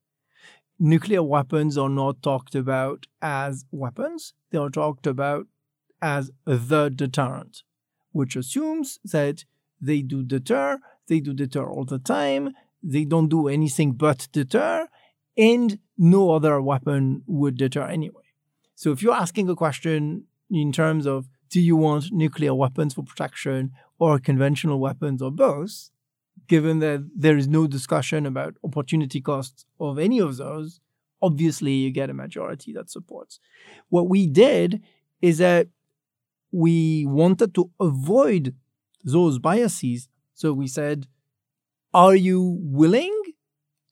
Nuclear 0.79 1.23
weapons 1.23 1.79
are 1.79 1.89
not 1.89 2.23
talked 2.23 2.55
about 2.55 3.07
as 3.23 3.65
weapons, 3.71 4.35
they 4.51 4.59
are 4.59 4.69
talked 4.69 5.07
about 5.07 5.47
as 6.03 6.31
the 6.45 6.91
deterrent, 6.91 7.63
which 8.13 8.37
assumes 8.37 8.99
that 9.05 9.45
they 9.81 10.03
do 10.03 10.23
deter, 10.23 10.79
they 11.09 11.21
do 11.21 11.33
deter 11.33 11.67
all 11.67 11.85
the 11.85 11.99
time, 11.99 12.53
they 12.83 13.05
don't 13.05 13.29
do 13.29 13.49
anything 13.49 13.93
but 13.93 14.29
deter, 14.33 14.89
and 15.37 15.79
no 15.99 16.31
other 16.31 16.61
weapon 16.61 17.23
would 17.27 17.57
deter 17.57 17.87
anyway. 17.87 18.23
So 18.75 18.93
if 18.93 19.03
you're 19.03 19.15
asking 19.15 19.49
a 19.49 19.57
question 19.57 20.25
in 20.51 20.73
terms 20.73 21.07
of 21.07 21.29
do 21.51 21.61
you 21.61 21.77
want 21.77 22.13
nuclear 22.13 22.55
weapons 22.55 22.95
for 22.95 23.03
protection 23.03 23.73
or 23.99 24.19
conventional 24.19 24.81
weapons 24.81 25.23
or 25.23 25.31
both, 25.31 25.91
given 26.49 26.81
that 26.81 27.09
there 27.17 27.37
is 27.37 27.49
no 27.49 27.67
discussion 27.67 28.27
about 28.27 28.57
opportunity 28.63 29.21
costs 29.21 29.65
of 29.81 29.99
any 29.99 30.19
of 30.19 30.37
those, 30.37 30.81
obviously 31.23 31.73
you 31.73 31.91
get 31.91 32.11
a 32.11 32.15
majority 32.15 32.73
that 32.73 32.91
supports. 32.91 33.41
What 33.89 34.09
we 34.09 34.27
did 34.27 34.83
is 35.23 35.39
that 35.39 35.69
we 36.53 37.07
wanted 37.07 37.55
to 37.55 37.71
avoid 37.81 38.55
those 39.05 39.39
biases. 39.39 40.09
So 40.35 40.53
we 40.53 40.67
said, 40.67 41.07
are 41.97 42.15
you 42.15 42.59
willing 42.61 43.23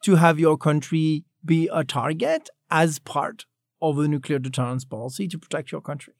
to 0.02 0.16
have 0.16 0.38
your 0.38 0.58
country 0.58 1.24
be 1.42 1.70
a 1.72 1.82
target 1.82 2.50
as 2.70 2.98
part 2.98 3.46
of 3.80 3.98
a 3.98 4.06
nuclear 4.06 4.38
deterrence 4.38 4.84
policy 4.84 5.26
to 5.26 5.38
protect 5.38 5.72
your 5.72 5.80
country? 5.80 6.12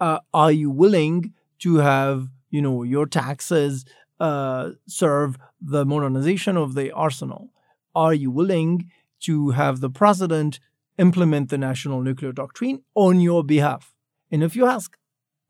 Uh, 0.00 0.18
are 0.32 0.50
you 0.50 0.70
willing 0.70 1.32
to 1.60 1.76
have, 1.76 2.30
you 2.50 2.60
know, 2.60 2.82
your 2.82 3.06
taxes 3.06 3.84
uh, 4.18 4.70
serve 4.88 5.38
the 5.60 5.86
modernization 5.86 6.56
of 6.56 6.74
the 6.74 6.90
arsenal? 6.90 7.52
Are 7.94 8.12
you 8.12 8.32
willing 8.32 8.90
to 9.20 9.50
have 9.50 9.78
the 9.78 9.90
president 9.90 10.58
implement 10.98 11.48
the 11.48 11.58
national 11.58 12.02
nuclear 12.02 12.32
doctrine 12.32 12.82
on 12.96 13.20
your 13.20 13.44
behalf? 13.44 13.94
And 14.32 14.42
if 14.42 14.56
you 14.56 14.66
ask 14.66 14.96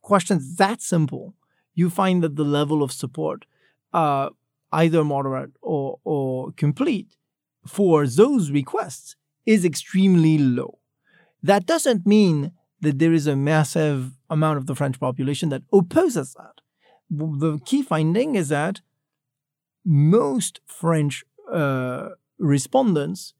questions 0.03 0.57
that 0.57 0.83
simple, 0.83 1.35
you 1.75 1.89
find 1.89 2.23
that 2.23 2.37
the 2.37 2.45
level 2.45 2.83
of 2.83 2.93
support, 2.93 3.47
uh, 3.95 4.29
either 4.83 5.05
moderate 5.05 5.53
or, 5.63 5.99
or 6.05 6.53
complete, 6.53 7.17
for 7.67 8.07
those 8.07 8.51
requests 8.51 9.17
is 9.47 9.65
extremely 9.65 10.37
low. 10.39 10.79
That 11.43 11.67
doesn't 11.67 12.07
mean 12.07 12.53
that 12.81 12.99
there 12.99 13.13
is 13.13 13.27
a 13.27 13.37
massive 13.37 14.13
amount 14.29 14.59
of 14.59 14.67
the 14.67 14.75
French 14.75 14.99
population 15.01 15.49
that 15.51 15.63
opposes 15.73 16.35
that 16.35 16.61
the 17.11 17.59
key 17.65 17.83
finding 17.83 18.35
is 18.35 18.49
that 18.49 18.81
most 19.85 20.61
French 20.67 21.25
uh, 21.53 22.11
respondents 22.39 23.35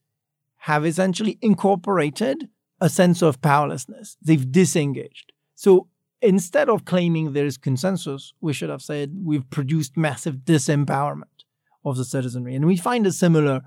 have 0.59 0.87
essentially 0.87 1.39
incorporated 1.41 2.49
a 2.81 2.89
sense 2.89 3.23
of 3.23 3.41
powerlessness. 3.41 4.17
They've 4.23 4.51
disengaged. 4.51 5.33
So 5.55 5.89
instead 6.25 6.69
of 6.69 6.85
claiming 6.85 7.33
there 7.33 7.47
is 7.47 7.59
consensus, 7.59 8.33
we 8.41 8.53
should 8.53 8.71
have 8.71 8.83
said 8.83 9.15
we've 9.23 9.49
produced 9.51 9.97
massive 9.97 10.37
disempowerment 10.39 11.45
of 11.85 11.97
the 11.97 12.05
citizenry. 12.05 12.55
And 12.55 12.65
we 12.67 12.77
find 12.77 13.07
a 13.07 13.13
similar 13.13 13.61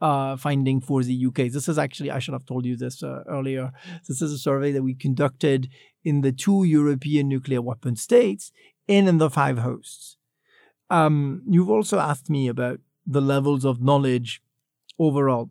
uh, 0.00 0.36
finding 0.36 0.80
for 0.80 1.02
the 1.02 1.26
UK. 1.26 1.50
This 1.50 1.68
is 1.68 1.78
actually, 1.78 2.10
I 2.10 2.20
should 2.20 2.34
have 2.34 2.46
told 2.46 2.64
you 2.64 2.76
this 2.76 3.02
uh, 3.02 3.24
earlier. 3.28 3.72
This 4.06 4.22
is 4.22 4.32
a 4.32 4.38
survey 4.38 4.70
that 4.72 4.82
we 4.82 4.94
conducted 4.94 5.68
in 6.04 6.20
the 6.20 6.32
two 6.32 6.64
European 6.64 7.28
nuclear 7.28 7.60
weapon 7.60 7.96
states 7.96 8.52
and 8.88 9.08
in 9.08 9.18
the 9.18 9.30
five 9.30 9.58
hosts. 9.58 10.16
Um, 10.90 11.42
you've 11.48 11.70
also 11.70 11.98
asked 11.98 12.30
me 12.30 12.48
about 12.48 12.80
the 13.06 13.20
levels 13.20 13.64
of 13.64 13.82
knowledge 13.82 14.42
overall. 14.98 15.50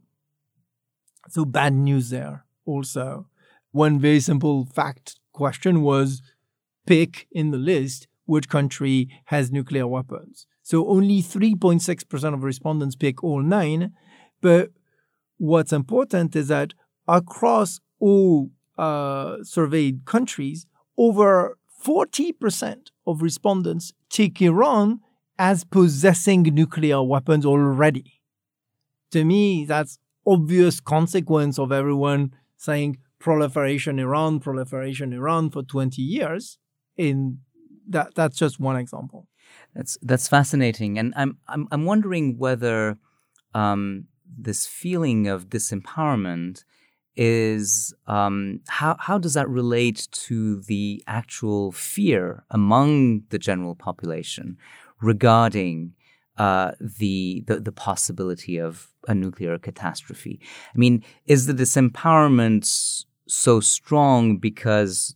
So, 1.29 1.45
bad 1.45 1.73
news 1.73 2.09
there 2.09 2.45
also. 2.65 3.27
One 3.71 3.99
very 3.99 4.19
simple 4.19 4.65
fact 4.65 5.19
question 5.31 5.81
was 5.81 6.21
pick 6.85 7.27
in 7.31 7.51
the 7.51 7.57
list 7.57 8.07
which 8.25 8.49
country 8.49 9.09
has 9.25 9.51
nuclear 9.51 9.87
weapons. 9.87 10.47
So, 10.61 10.87
only 10.87 11.21
3.6% 11.21 12.33
of 12.33 12.43
respondents 12.43 12.95
pick 12.95 13.23
all 13.23 13.41
nine. 13.41 13.93
But 14.41 14.69
what's 15.37 15.73
important 15.73 16.35
is 16.35 16.47
that 16.47 16.73
across 17.07 17.79
all 17.99 18.49
uh, 18.77 19.37
surveyed 19.43 20.05
countries, 20.05 20.65
over 20.97 21.57
40% 21.85 22.91
of 23.05 23.21
respondents 23.21 23.93
take 24.09 24.41
Iran 24.41 25.01
as 25.37 25.63
possessing 25.63 26.43
nuclear 26.43 27.03
weapons 27.03 27.45
already. 27.45 28.21
To 29.11 29.25
me, 29.25 29.65
that's 29.65 29.99
obvious 30.25 30.79
consequence 30.79 31.59
of 31.59 31.71
everyone 31.71 32.33
saying 32.55 32.97
proliferation 33.19 33.99
Iran, 33.99 34.39
proliferation 34.39 35.13
Iran 35.13 35.49
for 35.49 35.63
20 35.63 36.01
years. 36.01 36.57
And 36.97 37.39
that 37.89 38.15
that's 38.15 38.37
just 38.37 38.59
one 38.59 38.75
example. 38.75 39.27
That's 39.75 39.97
that's 40.01 40.27
fascinating, 40.27 40.97
and 40.97 41.13
I'm 41.15 41.37
I'm 41.47 41.67
I'm 41.71 41.85
wondering 41.85 42.37
whether 42.37 42.97
um, 43.53 44.05
this 44.25 44.65
feeling 44.65 45.27
of 45.27 45.49
disempowerment 45.49 46.63
is 47.15 47.93
um, 48.07 48.61
how 48.67 48.95
how 48.99 49.17
does 49.17 49.33
that 49.35 49.49
relate 49.49 50.07
to 50.11 50.61
the 50.61 51.03
actual 51.07 51.71
fear 51.71 52.43
among 52.49 53.23
the 53.29 53.37
general 53.37 53.75
population 53.75 54.57
regarding 55.01 55.93
uh, 56.37 56.71
the, 56.79 57.43
the 57.45 57.59
the 57.59 57.71
possibility 57.71 58.57
of 58.57 58.91
a 59.07 59.13
nuclear 59.13 59.57
catastrophe? 59.57 60.39
I 60.73 60.77
mean, 60.77 61.03
is 61.25 61.45
the 61.45 61.53
disempowerment 61.53 63.05
so 63.27 63.59
strong 63.59 64.37
because 64.37 65.15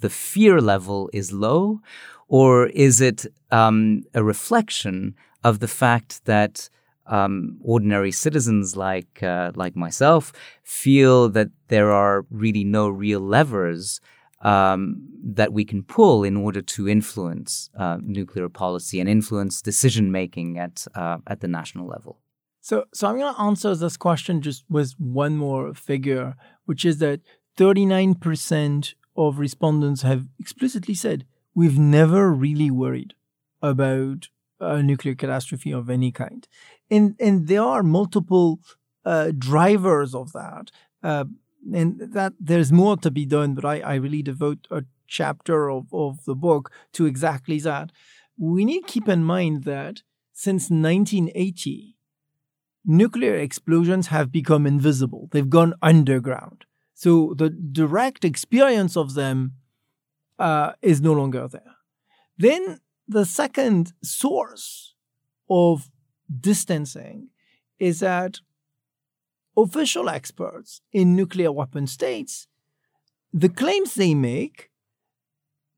the 0.00 0.10
fear 0.10 0.60
level 0.60 1.10
is 1.12 1.32
low, 1.32 1.80
or 2.28 2.66
is 2.68 3.00
it 3.00 3.26
um, 3.50 4.02
a 4.14 4.22
reflection 4.22 5.14
of 5.44 5.60
the 5.60 5.68
fact 5.68 6.24
that 6.24 6.68
um, 7.06 7.58
ordinary 7.62 8.10
citizens 8.10 8.76
like 8.76 9.22
uh, 9.22 9.52
like 9.54 9.76
myself 9.76 10.32
feel 10.64 11.28
that 11.28 11.50
there 11.68 11.92
are 11.92 12.26
really 12.30 12.64
no 12.64 12.88
real 12.88 13.20
levers 13.20 14.00
um, 14.42 15.08
that 15.22 15.52
we 15.52 15.64
can 15.64 15.82
pull 15.82 16.24
in 16.24 16.36
order 16.36 16.60
to 16.60 16.88
influence 16.88 17.70
uh, 17.78 17.98
nuclear 18.02 18.48
policy 18.48 18.98
and 19.00 19.08
influence 19.08 19.62
decision 19.62 20.10
making 20.10 20.58
at 20.58 20.86
uh, 20.94 21.18
at 21.26 21.40
the 21.40 21.48
national 21.48 21.86
level. 21.86 22.18
So, 22.60 22.86
so 22.92 23.06
I'm 23.06 23.16
going 23.16 23.32
to 23.32 23.40
answer 23.40 23.76
this 23.76 23.96
question 23.96 24.42
just 24.42 24.64
with 24.68 24.94
one 24.98 25.36
more 25.36 25.72
figure, 25.72 26.34
which 26.64 26.84
is 26.84 26.98
that 26.98 27.20
39% 27.56 28.94
of 29.16 29.38
respondents 29.38 30.02
have 30.02 30.26
explicitly 30.38 30.94
said 30.94 31.24
we've 31.54 31.78
never 31.78 32.30
really 32.30 32.70
worried 32.70 33.14
about 33.62 34.28
a 34.58 34.82
nuclear 34.82 35.14
catastrophe 35.14 35.72
of 35.72 35.90
any 35.90 36.10
kind 36.10 36.48
and 36.90 37.14
and 37.18 37.48
there 37.48 37.62
are 37.62 37.82
multiple 37.82 38.60
uh, 39.04 39.32
drivers 39.36 40.14
of 40.14 40.32
that, 40.32 40.70
uh, 41.02 41.24
and 41.72 42.00
that 42.00 42.32
there's 42.38 42.72
more 42.72 42.96
to 42.96 43.10
be 43.10 43.24
done. 43.24 43.54
But 43.54 43.64
I, 43.64 43.80
I 43.80 43.94
really 43.94 44.22
devote 44.22 44.66
a 44.70 44.84
chapter 45.06 45.70
of, 45.70 45.86
of 45.92 46.24
the 46.24 46.34
book 46.34 46.72
to 46.92 47.06
exactly 47.06 47.60
that. 47.60 47.92
We 48.36 48.64
need 48.64 48.86
to 48.86 48.92
keep 48.92 49.08
in 49.08 49.24
mind 49.24 49.64
that 49.64 50.02
since 50.32 50.64
1980, 50.64 51.96
nuclear 52.84 53.36
explosions 53.36 54.08
have 54.08 54.30
become 54.30 54.66
invisible. 54.66 55.28
They've 55.32 55.48
gone 55.48 55.74
underground. 55.80 56.65
So 56.96 57.34
the 57.36 57.50
direct 57.50 58.24
experience 58.24 58.96
of 58.96 59.12
them 59.12 59.52
uh, 60.38 60.72
is 60.80 61.02
no 61.02 61.12
longer 61.12 61.46
there. 61.46 61.76
Then 62.38 62.80
the 63.06 63.26
second 63.26 63.92
source 64.02 64.94
of 65.50 65.90
distancing 66.40 67.28
is 67.78 68.00
that 68.00 68.40
official 69.58 70.08
experts 70.08 70.80
in 70.90 71.14
nuclear 71.14 71.52
weapon 71.52 71.86
states, 71.86 72.48
the 73.30 73.50
claims 73.50 73.94
they 73.94 74.14
make, 74.14 74.70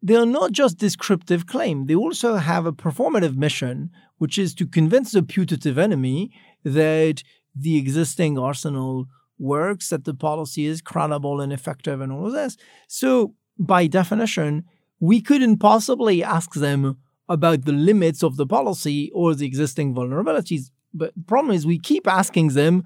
they 0.01 0.15
are 0.15 0.25
not 0.25 0.53
just 0.53 0.79
descriptive 0.79 1.47
claim. 1.47 1.87
They 1.87 1.97
also 1.97 2.37
have 2.37 2.65
a 2.65 2.73
performative 2.73 3.37
mission, 3.37 3.91
which 4.19 4.39
is 4.39 4.55
to 4.55 4.67
convince 4.69 5.11
the 5.11 5.25
putative 5.25 5.79
enemy 5.79 6.31
that 6.63 7.25
the 7.57 7.77
existing 7.77 8.39
arsenal 8.39 9.09
works, 9.39 9.89
that 9.91 10.05
the 10.05 10.15
policy 10.15 10.67
is 10.67 10.81
credible 10.81 11.41
and 11.41 11.53
effective, 11.53 12.01
and 12.01 12.13
all 12.13 12.27
of 12.27 12.33
this. 12.33 12.57
So, 12.87 13.35
by 13.59 13.87
definition, 13.87 14.65
we 15.01 15.21
couldn't 15.21 15.59
possibly 15.59 16.23
ask 16.23 16.55
them 16.55 16.99
about 17.29 17.65
the 17.65 17.73
limits 17.73 18.23
of 18.23 18.37
the 18.37 18.47
policy 18.47 19.11
or 19.15 19.35
the 19.35 19.47
existing 19.47 19.95
vulnerabilities. 19.95 20.71
But 20.95 21.15
the 21.15 21.25
problem 21.25 21.55
is 21.55 21.67
we 21.67 21.79
keep 21.79 22.07
asking 22.07 22.49
them 22.49 22.85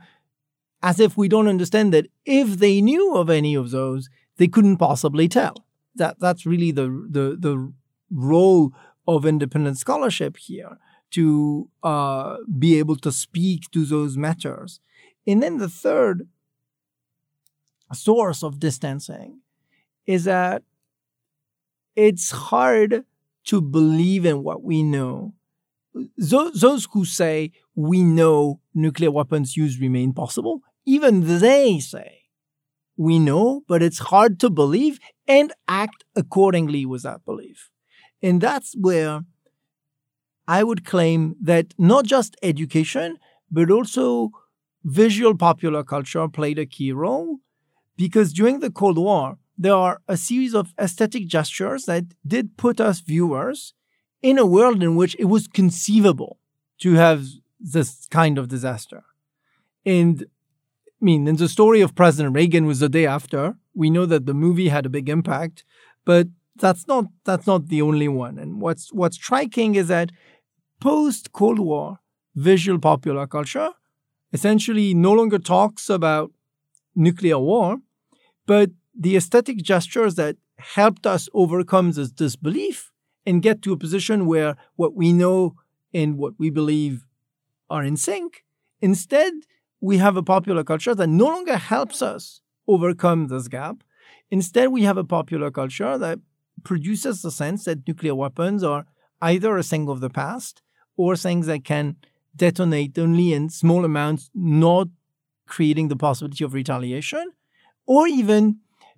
as 0.82 0.98
if 0.98 1.16
we 1.16 1.28
don't 1.28 1.48
understand 1.48 1.94
that 1.94 2.08
if 2.24 2.58
they 2.58 2.80
knew 2.80 3.14
of 3.14 3.30
any 3.30 3.54
of 3.54 3.70
those, 3.70 4.08
they 4.36 4.48
couldn't 4.48 4.78
possibly 4.78 5.28
tell. 5.28 5.54
That 5.94 6.18
that's 6.18 6.46
really 6.46 6.72
the 6.72 6.88
the 7.08 7.36
the 7.38 7.72
role 8.10 8.72
of 9.06 9.26
independent 9.26 9.78
scholarship 9.78 10.36
here 10.36 10.78
to 11.10 11.68
uh, 11.82 12.36
be 12.58 12.78
able 12.78 12.96
to 12.96 13.12
speak 13.12 13.70
to 13.70 13.84
those 13.84 14.16
matters. 14.16 14.80
And 15.26 15.42
then 15.42 15.58
the 15.58 15.68
third 15.68 16.28
source 17.94 18.42
of 18.42 18.58
distancing 18.60 19.40
is 20.06 20.24
that 20.24 20.62
it's 21.96 22.30
hard 22.30 23.04
to 23.44 23.60
believe 23.60 24.24
in 24.24 24.42
what 24.42 24.62
we 24.62 24.82
know. 24.82 25.34
Those, 26.16 26.60
those 26.60 26.88
who 26.92 27.04
say 27.04 27.52
we 27.74 28.02
know 28.02 28.60
nuclear 28.74 29.10
weapons 29.10 29.56
use 29.56 29.80
remain 29.80 30.12
possible, 30.12 30.60
even 30.86 31.40
they 31.40 31.80
say 31.80 32.22
we 32.96 33.18
know, 33.18 33.62
but 33.68 33.82
it's 33.82 33.98
hard 33.98 34.40
to 34.40 34.50
believe 34.50 34.98
and 35.28 35.52
act 35.68 36.04
accordingly 36.16 36.86
with 36.86 37.02
that 37.04 37.24
belief. 37.24 37.70
And 38.22 38.40
that's 38.40 38.74
where 38.78 39.22
I 40.46 40.62
would 40.64 40.84
claim 40.84 41.36
that 41.42 41.74
not 41.78 42.04
just 42.04 42.36
education, 42.42 43.18
but 43.50 43.70
also 43.70 44.30
visual 44.84 45.36
popular 45.36 45.84
culture 45.84 46.28
played 46.28 46.58
a 46.58 46.66
key 46.66 46.92
role. 46.92 47.38
Because 47.96 48.32
during 48.32 48.60
the 48.60 48.70
Cold 48.70 48.98
War, 48.98 49.38
there 49.56 49.74
are 49.74 50.00
a 50.08 50.16
series 50.16 50.54
of 50.54 50.72
aesthetic 50.80 51.26
gestures 51.26 51.84
that 51.84 52.04
did 52.26 52.56
put 52.56 52.80
us 52.80 53.00
viewers 53.00 53.74
in 54.22 54.38
a 54.38 54.46
world 54.46 54.82
in 54.82 54.96
which 54.96 55.16
it 55.18 55.26
was 55.26 55.46
conceivable 55.46 56.38
to 56.78 56.94
have 56.94 57.26
this 57.60 58.06
kind 58.10 58.38
of 58.38 58.48
disaster. 58.48 59.04
And 59.84 60.24
I 61.00 61.04
mean, 61.04 61.26
in 61.26 61.36
the 61.36 61.48
story 61.48 61.80
of 61.80 61.94
President 61.94 62.34
Reagan 62.34 62.66
was 62.66 62.80
the 62.80 62.88
day 62.88 63.06
after. 63.06 63.56
We 63.74 63.90
know 63.90 64.06
that 64.06 64.26
the 64.26 64.34
movie 64.34 64.68
had 64.68 64.86
a 64.86 64.90
big 64.90 65.08
impact, 65.08 65.64
but 66.04 66.28
that's 66.56 66.86
not 66.86 67.06
that's 67.24 67.46
not 67.46 67.68
the 67.68 67.82
only 67.82 68.08
one. 68.08 68.38
And 68.38 68.60
what's 68.60 68.92
what's 68.92 69.16
striking 69.16 69.74
is 69.74 69.88
that 69.88 70.12
post 70.80 71.32
Cold 71.32 71.58
War 71.58 71.98
visual 72.34 72.78
popular 72.78 73.26
culture 73.26 73.70
essentially 74.32 74.94
no 74.94 75.12
longer 75.12 75.38
talks 75.38 75.90
about 75.90 76.30
nuclear 76.94 77.38
war, 77.38 77.78
but 78.46 78.70
the 78.98 79.16
aesthetic 79.16 79.58
gestures 79.58 80.14
that 80.16 80.36
helped 80.58 81.06
us 81.06 81.28
overcome 81.32 81.92
this 81.92 82.10
disbelief 82.10 82.92
and 83.24 83.42
get 83.42 83.62
to 83.62 83.72
a 83.72 83.76
position 83.76 84.26
where 84.26 84.56
what 84.76 84.94
we 84.94 85.12
know 85.12 85.54
and 85.94 86.18
what 86.18 86.34
we 86.38 86.50
believe 86.50 87.04
are 87.70 87.84
in 87.84 87.96
sync. 87.96 88.44
Instead, 88.80 89.32
we 89.80 89.98
have 89.98 90.16
a 90.16 90.22
popular 90.22 90.64
culture 90.64 90.94
that 90.94 91.08
no 91.08 91.26
longer 91.26 91.56
helps 91.56 92.02
us 92.02 92.40
overcome 92.68 93.28
this 93.28 93.48
gap. 93.48 93.82
Instead, 94.30 94.68
we 94.68 94.82
have 94.82 94.96
a 94.96 95.04
popular 95.04 95.50
culture 95.50 95.98
that 95.98 96.18
produces 96.64 97.22
the 97.22 97.30
sense 97.30 97.64
that 97.64 97.86
nuclear 97.86 98.14
weapons 98.14 98.62
are 98.62 98.86
either 99.20 99.56
a 99.56 99.62
thing 99.62 99.88
of 99.88 100.00
the 100.00 100.10
past 100.10 100.62
or 100.96 101.16
things 101.16 101.46
that 101.46 101.64
can 101.64 101.96
detonate 102.34 102.98
only 102.98 103.32
in 103.32 103.48
small 103.48 103.84
amounts, 103.84 104.30
not 104.34 104.88
creating 105.52 105.88
the 105.88 105.96
possibility 106.06 106.42
of 106.44 106.54
retaliation, 106.54 107.32
or 107.86 108.08
even 108.08 108.42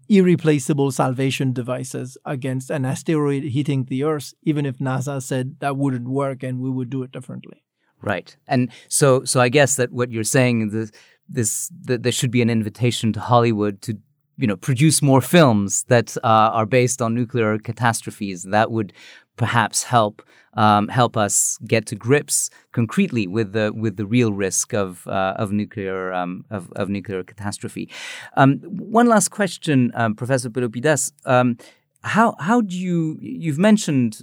irreplaceable 0.08 0.90
salvation 0.92 1.52
devices 1.52 2.16
against 2.24 2.70
an 2.70 2.84
asteroid 2.84 3.42
hitting 3.42 3.86
the 3.86 4.04
Earth, 4.04 4.34
even 4.44 4.64
if 4.64 4.78
NASA 4.78 5.20
said 5.20 5.56
that 5.58 5.76
wouldn't 5.76 6.08
work 6.08 6.44
and 6.44 6.60
we 6.60 6.70
would 6.70 6.90
do 6.90 7.02
it 7.02 7.10
differently. 7.10 7.58
Right, 8.00 8.36
and 8.46 8.70
so 8.88 9.24
so 9.24 9.40
I 9.40 9.48
guess 9.48 9.76
that 9.76 9.90
what 9.90 10.12
you're 10.12 10.32
saying 10.38 10.70
this 10.70 10.92
this 11.28 11.70
that 11.88 12.02
there 12.04 12.12
should 12.12 12.30
be 12.30 12.42
an 12.42 12.50
invitation 12.50 13.12
to 13.14 13.20
Hollywood 13.20 13.80
to 13.82 13.98
you 14.36 14.46
know 14.46 14.56
produce 14.56 15.02
more 15.02 15.22
films 15.22 15.84
that 15.84 16.16
uh, 16.18 16.58
are 16.58 16.66
based 16.66 17.02
on 17.02 17.14
nuclear 17.14 17.58
catastrophes 17.58 18.42
that 18.44 18.70
would 18.70 18.92
perhaps 19.36 19.84
help 19.84 20.22
um, 20.56 20.88
help 20.88 21.16
us 21.16 21.58
get 21.66 21.86
to 21.86 21.96
grips 21.96 22.50
concretely 22.72 23.26
with 23.26 23.52
the 23.52 23.72
with 23.74 23.96
the 23.96 24.06
real 24.06 24.32
risk 24.32 24.72
of 24.72 25.06
uh, 25.08 25.34
of 25.36 25.52
nuclear 25.52 26.12
um, 26.12 26.44
of, 26.50 26.70
of, 26.76 26.88
nuclear 26.88 27.24
catastrophe. 27.24 27.90
Um, 28.36 28.58
one 28.60 29.06
last 29.08 29.30
question, 29.30 29.90
um, 29.94 30.14
Professor 30.14 30.50
Pelopidas. 30.50 31.12
Um, 31.24 31.58
how 32.02 32.36
how 32.38 32.60
do 32.60 32.78
you 32.78 33.18
you've 33.20 33.58
mentioned 33.58 34.22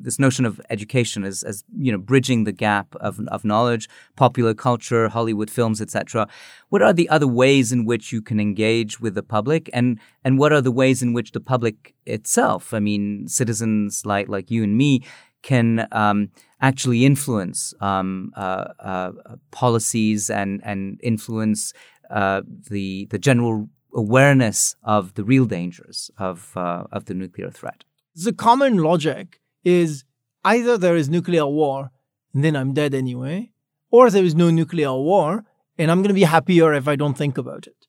this 0.00 0.18
notion 0.18 0.44
of 0.44 0.60
education 0.70 1.24
as 1.24 1.42
as 1.42 1.64
you 1.78 1.90
know 1.92 1.98
bridging 1.98 2.44
the 2.44 2.52
gap 2.52 2.94
of 2.96 3.20
of 3.28 3.44
knowledge, 3.44 3.88
popular 4.16 4.54
culture, 4.54 5.08
Hollywood 5.08 5.50
films, 5.50 5.80
etc. 5.80 6.28
What 6.68 6.82
are 6.82 6.92
the 6.92 7.08
other 7.08 7.26
ways 7.26 7.72
in 7.72 7.84
which 7.84 8.12
you 8.12 8.22
can 8.22 8.40
engage 8.40 9.00
with 9.00 9.14
the 9.14 9.22
public, 9.22 9.70
and 9.72 9.98
and 10.24 10.38
what 10.38 10.52
are 10.52 10.60
the 10.60 10.72
ways 10.72 11.02
in 11.02 11.12
which 11.12 11.32
the 11.32 11.40
public 11.40 11.94
itself, 12.04 12.74
I 12.74 12.80
mean, 12.80 13.28
citizens 13.28 14.04
like 14.04 14.28
like 14.28 14.50
you 14.50 14.62
and 14.64 14.76
me, 14.76 15.02
can 15.42 15.86
um, 15.92 16.30
actually 16.60 17.04
influence 17.04 17.74
um, 17.80 18.32
uh, 18.36 18.68
uh, 18.80 19.12
policies 19.50 20.30
and 20.30 20.60
and 20.64 21.00
influence 21.02 21.72
uh, 22.10 22.42
the 22.70 23.06
the 23.06 23.18
general 23.18 23.68
awareness 23.92 24.76
of 24.82 25.14
the 25.14 25.24
real 25.24 25.46
dangers 25.46 26.10
of 26.18 26.52
uh, 26.56 26.84
of 26.92 27.06
the 27.06 27.14
nuclear 27.14 27.50
threat. 27.50 27.84
The 28.14 28.32
common 28.32 28.78
logic 28.78 29.40
is 29.66 30.04
either 30.44 30.78
there 30.78 30.96
is 30.96 31.10
nuclear 31.10 31.44
war 31.44 31.90
and 32.32 32.44
then 32.44 32.54
I'm 32.54 32.72
dead 32.72 32.94
anyway, 32.94 33.50
or 33.90 34.10
there 34.10 34.24
is 34.24 34.34
no 34.36 34.50
nuclear 34.50 34.92
war 34.92 35.44
and 35.76 35.90
I'm 35.90 35.98
going 35.98 36.14
to 36.14 36.22
be 36.22 36.22
happier 36.22 36.72
if 36.72 36.86
I 36.86 36.94
don't 36.94 37.18
think 37.18 37.36
about 37.36 37.66
it. 37.66 37.86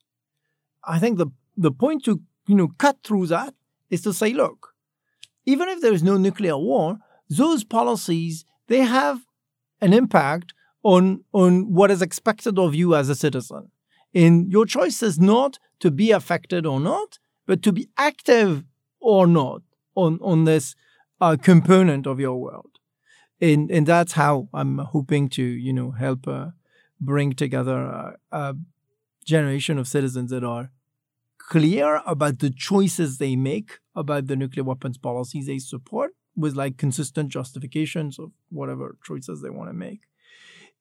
I 0.83 0.97
think 0.99 1.17
the 1.17 1.27
the 1.55 1.71
point 1.71 2.03
to 2.05 2.19
you 2.47 2.55
know 2.55 2.69
cut 2.79 2.97
through 3.03 3.27
that 3.27 3.53
is 3.91 4.01
to 4.01 4.13
say, 4.13 4.33
look, 4.33 4.73
even 5.45 5.69
if 5.69 5.81
there 5.81 5.93
is 5.93 6.03
no 6.03 6.17
nuclear 6.17 6.57
war, 6.57 6.97
those 7.29 7.63
policies 7.63 8.43
they 8.67 8.81
have 8.81 9.19
an 9.79 9.93
impact 9.93 10.53
on 10.83 11.23
on 11.31 11.73
what 11.73 11.91
is 11.91 12.01
expected 12.01 12.57
of 12.57 12.73
you 12.73 12.95
as 12.95 13.07
a 13.09 13.15
citizen. 13.15 13.69
And 14.15 14.51
your 14.51 14.65
choice 14.65 15.03
is 15.03 15.19
not 15.19 15.59
to 15.81 15.91
be 15.91 16.09
affected 16.09 16.65
or 16.65 16.79
not, 16.79 17.19
but 17.45 17.61
to 17.63 17.71
be 17.71 17.87
active 17.97 18.63
or 18.99 19.27
not 19.27 19.61
on 19.93 20.19
on 20.21 20.45
this 20.45 20.75
uh, 21.19 21.37
component 21.41 22.07
of 22.07 22.19
your 22.19 22.35
world. 22.39 22.71
And 23.39 23.69
and 23.69 23.85
that's 23.85 24.13
how 24.13 24.49
I'm 24.53 24.79
hoping 24.79 25.29
to 25.29 25.43
you 25.43 25.73
know 25.73 25.91
help 25.91 26.27
uh, 26.27 26.47
bring 26.99 27.33
together 27.33 27.77
a, 27.83 28.15
a 28.31 28.55
generation 29.25 29.77
of 29.77 29.87
citizens 29.87 30.31
that 30.31 30.43
are 30.43 30.71
clear 31.37 32.01
about 32.05 32.39
the 32.39 32.49
choices 32.49 33.17
they 33.17 33.35
make 33.35 33.79
about 33.95 34.27
the 34.27 34.35
nuclear 34.35 34.63
weapons 34.63 34.97
policies 34.97 35.47
they 35.47 35.59
support 35.59 36.11
with 36.35 36.55
like 36.55 36.77
consistent 36.77 37.29
justifications 37.29 38.19
of 38.19 38.31
whatever 38.49 38.97
choices 39.03 39.41
they 39.41 39.49
want 39.49 39.69
to 39.69 39.73
make. 39.73 40.01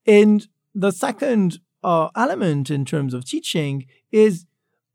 And 0.06 0.46
the 0.74 0.90
second 0.90 1.58
uh, 1.82 2.08
element 2.16 2.70
in 2.70 2.84
terms 2.84 3.14
of 3.14 3.24
teaching 3.24 3.86
is 4.12 4.46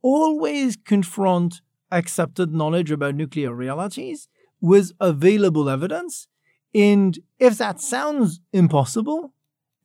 always 0.02 0.76
confront 0.76 1.62
accepted 1.92 2.54
knowledge 2.54 2.92
about 2.92 3.16
nuclear 3.16 3.54
realities 3.54 4.28
with 4.62 4.92
available 5.00 5.70
evidence. 5.70 6.28
And 6.74 7.20
if 7.40 7.58
that 7.58 7.82
sounds 7.82 8.40
impossible, 8.54 9.34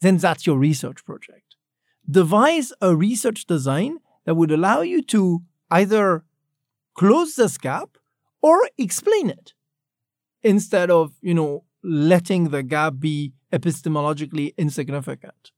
then 0.01 0.19
that's 0.19 0.47
your 0.47 0.59
research 0.59 1.05
project. 1.05 1.57
Devise 2.09 2.73
a 2.81 2.95
research 2.95 3.47
design 3.47 3.99
that 4.25 4.35
would 4.35 4.53
allow 4.53 4.83
you 4.83 5.03
to 5.03 5.43
either 5.71 6.25
close 6.95 7.35
this 7.35 7.59
gap 7.59 7.99
or 8.43 8.61
explain 8.79 9.31
it 9.31 9.55
instead 10.43 10.91
of, 10.91 11.15
you 11.21 11.35
know, 11.35 11.65
letting 11.83 12.51
the 12.51 12.63
gap 12.63 12.95
be 12.99 13.33
epistemologically 13.53 14.55
insignificant. 14.57 15.51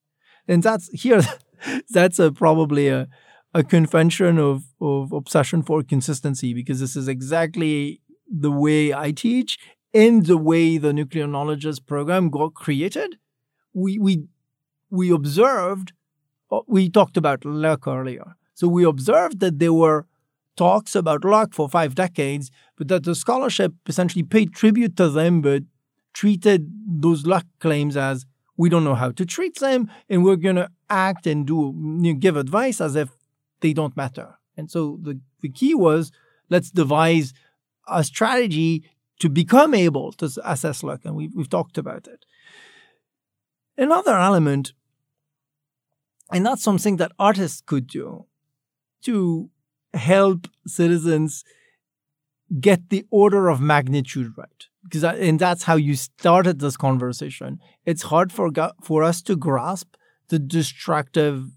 And 0.47 0.63
that's 0.63 0.89
here, 0.91 1.23
that's 1.91 2.19
a, 2.19 2.33
probably 2.33 2.89
a, 2.89 3.09
a 3.53 3.63
convention 3.65 4.39
of, 4.39 4.65
of 4.81 5.13
obsession 5.13 5.63
for 5.63 5.83
consistency 5.83 6.55
because 6.55 6.81
this 6.81 6.97
is 6.97 7.09
exactly 7.09 8.01
the 8.31 8.51
way 8.51 8.93
I 8.93 9.12
teach 9.12 9.59
and 9.95 10.27
the 10.27 10.37
way 10.37 10.79
the 10.79 10.93
nuclear 10.93 11.27
knowledges 11.27 11.81
program 11.81 12.31
got 12.31 12.55
created. 12.55 13.17
We, 13.73 13.99
we, 13.99 14.25
we 14.91 15.11
observed, 15.11 15.93
uh, 16.51 16.61
we 16.67 16.91
talked 16.91 17.17
about 17.17 17.45
luck 17.45 17.87
earlier. 17.87 18.35
So 18.55 18.69
we 18.69 18.85
observed 18.85 19.41
that 19.41 19.59
there 19.59 19.73
were 19.73 20.07
talks 20.57 20.97
about 20.97 21.25
luck 21.25 21.55
for 21.55 21.69
five 21.69 21.95
decades, 21.95 22.51
but 22.77 22.88
that 22.88 23.05
the 23.05 23.14
scholarship 23.14 23.73
essentially 23.87 24.25
paid 24.25 24.53
tribute 24.53 24.97
to 24.97 25.09
them, 25.09 25.41
but 25.41 25.62
treated 26.12 26.69
those 26.87 27.27
luck 27.27 27.47
claims 27.61 27.97
as 27.97 28.27
we 28.57 28.69
don't 28.69 28.83
know 28.83 28.97
how 28.97 29.12
to 29.12 29.25
treat 29.25 29.61
them, 29.61 29.88
and 30.09 30.25
we're 30.25 30.37
going 30.37 30.57
to 30.57 30.69
act 30.91 31.27
and 31.27 31.47
do 31.47 31.73
you 32.03 32.12
know, 32.12 32.19
give 32.19 32.37
advice 32.37 32.81
as 32.81 32.97
if 32.97 33.11
they 33.61 33.73
don't 33.73 33.97
matter. 33.97 34.37
And 34.57 34.69
so 34.69 34.99
the, 35.01 35.21
the 35.41 35.49
key 35.49 35.75
was 35.75 36.11
let's 36.51 36.71
devise 36.71 37.33
a 37.90 38.05
strategy 38.05 38.85
to 39.20 39.29
become 39.29 39.74
able 39.74 40.12
to 40.12 40.31
assess 40.44 40.83
luck, 40.83 41.01
and 41.05 41.14
we've, 41.14 41.35
we've 41.35 41.51
talked 41.51 41.79
about 41.79 42.07
it. 42.07 42.24
Another 43.77 44.16
element, 44.16 44.72
and 46.33 46.44
that's 46.44 46.62
something 46.62 46.96
that 46.96 47.12
artists 47.18 47.61
could 47.61 47.87
do 47.87 48.27
to 49.03 49.51
help 49.94 50.48
citizens 50.66 51.44
get 52.61 52.88
the 52.90 53.05
order 53.11 53.48
of 53.48 53.61
magnitude 53.61 54.33
right 54.37 54.66
because 54.85 55.05
and 55.05 55.38
that's 55.38 55.64
how 55.64 55.77
you 55.77 55.94
started 55.94 56.61
this 56.61 56.77
conversation 56.77 57.59
it's 57.85 58.03
hard 58.05 58.33
for 58.33 58.51
for 58.83 59.03
us 59.03 59.20
to 59.20 59.37
grasp 59.37 59.96
the 60.29 60.38
destructive 60.38 61.51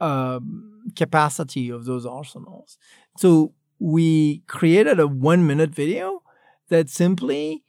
um, 0.00 0.82
capacity 0.96 1.70
of 1.70 1.84
those 1.84 2.04
arsenals 2.04 2.76
so 3.18 3.52
we 3.80 4.42
created 4.46 5.00
a 5.00 5.08
one 5.08 5.46
minute 5.46 5.74
video 5.74 6.22
that 6.68 6.90
simply 6.90 7.64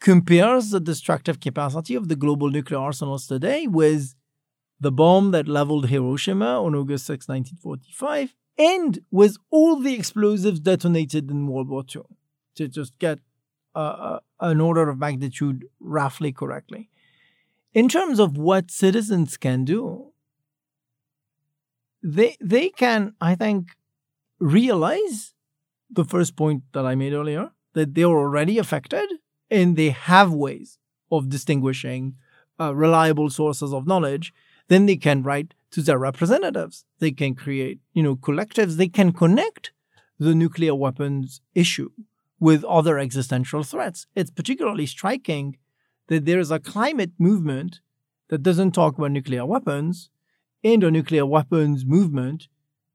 compares 0.00 0.70
the 0.70 0.80
destructive 0.80 1.40
capacity 1.40 1.94
of 1.94 2.08
the 2.08 2.16
global 2.16 2.48
nuclear 2.48 2.78
arsenals 2.78 3.26
today 3.26 3.66
with 3.66 4.14
the 4.80 4.92
bomb 4.92 5.32
that 5.32 5.48
leveled 5.48 5.88
Hiroshima 5.88 6.62
on 6.62 6.74
August 6.74 7.06
6, 7.06 7.28
1945, 7.28 8.34
and 8.58 9.00
with 9.10 9.36
all 9.50 9.80
the 9.80 9.94
explosives 9.94 10.60
detonated 10.60 11.30
in 11.30 11.46
World 11.46 11.68
War 11.68 11.84
II, 11.94 12.02
to 12.54 12.68
just 12.68 12.98
get 12.98 13.18
uh, 13.74 14.18
an 14.40 14.60
order 14.60 14.88
of 14.88 14.98
magnitude 14.98 15.66
roughly 15.80 16.32
correctly. 16.32 16.90
In 17.72 17.88
terms 17.88 18.20
of 18.20 18.36
what 18.36 18.70
citizens 18.70 19.36
can 19.36 19.64
do, 19.64 20.12
they 22.02 22.36
they 22.40 22.68
can, 22.68 23.14
I 23.20 23.34
think, 23.34 23.70
realize 24.38 25.34
the 25.90 26.04
first 26.04 26.36
point 26.36 26.62
that 26.72 26.86
I 26.86 26.94
made 26.94 27.12
earlier 27.12 27.50
that 27.74 27.94
they're 27.94 28.06
already 28.06 28.58
affected 28.58 29.08
and 29.50 29.76
they 29.76 29.90
have 29.90 30.32
ways 30.32 30.78
of 31.10 31.28
distinguishing 31.28 32.14
uh, 32.58 32.74
reliable 32.74 33.30
sources 33.30 33.72
of 33.72 33.86
knowledge. 33.86 34.32
Then 34.68 34.86
they 34.86 34.96
can 34.96 35.22
write 35.22 35.54
to 35.72 35.82
their 35.82 35.98
representatives. 35.98 36.84
They 36.98 37.10
can 37.10 37.34
create, 37.34 37.80
you 37.92 38.02
know, 38.02 38.16
collectives. 38.16 38.76
They 38.76 38.88
can 38.88 39.12
connect 39.12 39.72
the 40.18 40.34
nuclear 40.34 40.74
weapons 40.74 41.40
issue 41.54 41.90
with 42.40 42.64
other 42.64 42.98
existential 42.98 43.62
threats. 43.62 44.06
It's 44.14 44.30
particularly 44.30 44.86
striking 44.86 45.58
that 46.08 46.24
there 46.24 46.38
is 46.38 46.50
a 46.50 46.60
climate 46.60 47.12
movement 47.18 47.80
that 48.28 48.42
doesn't 48.42 48.72
talk 48.72 48.96
about 48.96 49.10
nuclear 49.10 49.44
weapons 49.44 50.10
and 50.62 50.82
a 50.82 50.90
nuclear 50.90 51.26
weapons 51.26 51.84
movement 51.84 52.48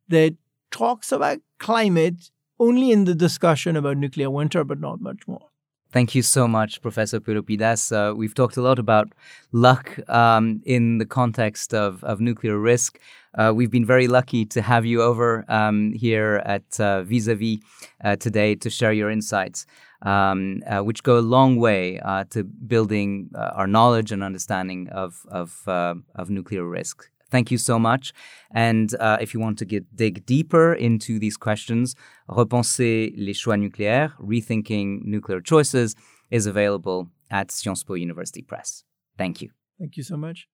that 0.07 0.35
talks 0.71 1.11
about 1.11 1.39
climate 1.57 2.31
only 2.59 2.91
in 2.91 3.05
the 3.05 3.15
discussion 3.15 3.75
about 3.75 3.97
nuclear 3.97 4.29
winter, 4.29 4.63
but 4.63 4.79
not 4.79 5.01
much 5.01 5.27
more. 5.27 5.49
Thank 5.91 6.13
you 6.13 6.21
so 6.21 6.47
much, 6.47 6.83
Professor 6.83 7.19
Pelopidas. 7.19 7.91
Uh, 7.91 8.15
we've 8.15 8.35
talked 8.35 8.57
a 8.57 8.61
lot 8.61 8.77
about 8.77 9.11
luck 9.51 9.97
um, 10.07 10.61
in 10.63 10.99
the 10.99 11.05
context 11.05 11.73
of, 11.73 12.03
of 12.03 12.21
nuclear 12.21 12.59
risk. 12.59 12.99
Uh, 13.35 13.51
we've 13.55 13.71
been 13.71 13.85
very 13.85 14.07
lucky 14.07 14.45
to 14.45 14.61
have 14.61 14.85
you 14.85 15.01
over 15.01 15.45
um, 15.47 15.91
here 15.93 16.43
at 16.45 16.79
uh, 16.79 17.01
Vis-a-Vis 17.01 17.57
uh, 18.03 18.15
today 18.17 18.53
to 18.53 18.69
share 18.69 18.93
your 18.93 19.09
insights, 19.09 19.65
um, 20.03 20.61
uh, 20.67 20.81
which 20.81 21.01
go 21.01 21.17
a 21.17 21.21
long 21.21 21.57
way 21.57 21.99
to 22.29 22.43
building 22.43 23.31
our 23.35 23.65
knowledge 23.65 24.11
and 24.11 24.23
understanding 24.23 24.89
of, 24.89 25.25
of, 25.31 25.63
of 25.67 26.29
nuclear 26.29 26.65
risk. 26.65 27.09
Thank 27.29 27.51
you 27.51 27.57
so 27.57 27.77
much. 27.77 28.13
And 28.51 28.93
uh, 28.99 29.17
if 29.21 29.33
you 29.33 29.39
want 29.39 29.57
to 29.59 29.65
get 29.65 29.95
dig 29.95 30.25
deeper 30.25 30.73
into 30.73 31.19
these 31.19 31.37
questions, 31.37 31.95
Repenser 32.27 33.11
les 33.15 33.33
choix 33.33 33.57
nucléaires, 33.57 34.11
Rethinking 34.19 35.03
Nuclear 35.05 35.41
Choices 35.41 35.95
is 36.31 36.45
available 36.45 37.09
at 37.29 37.51
Sciences 37.51 37.83
Po 37.83 37.93
University 37.93 38.41
Press. 38.41 38.83
Thank 39.17 39.41
you. 39.41 39.51
Thank 39.79 39.97
you 39.97 40.03
so 40.03 40.17
much. 40.17 40.47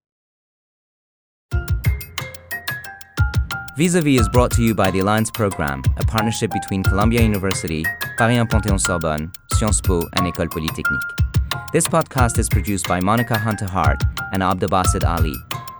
Vis-a-vis 3.77 4.21
is 4.21 4.29
brought 4.29 4.51
to 4.51 4.63
you 4.63 4.73
by 4.73 4.89
the 4.89 4.99
Alliance 4.99 5.29
Program, 5.29 5.83
a 5.97 6.03
partnership 6.05 6.49
between 6.51 6.81
Columbia 6.81 7.21
University, 7.21 7.83
Paris 8.17 8.37
1 8.37 8.47
Panthéon-Sorbonne, 8.47 9.29
Sciences 9.51 9.81
Po, 9.81 9.99
and 10.13 10.33
École 10.33 10.49
Polytechnique. 10.49 11.71
This 11.73 11.85
podcast 11.85 12.39
is 12.39 12.47
produced 12.47 12.87
by 12.87 13.01
Monica 13.01 13.37
Hunter 13.37 13.65
Hart 13.65 14.01
and 14.31 14.41
Abdelbasid 14.41 15.03
Ali 15.03 15.35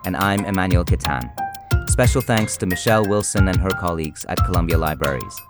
and 0.05 0.15
I'm 0.17 0.45
Emmanuel 0.45 0.85
Kattan. 0.85 1.31
Special 1.89 2.21
thanks 2.21 2.57
to 2.57 2.65
Michelle 2.65 3.07
Wilson 3.07 3.47
and 3.47 3.57
her 3.59 3.69
colleagues 3.69 4.25
at 4.29 4.43
Columbia 4.45 4.77
Libraries. 4.77 5.41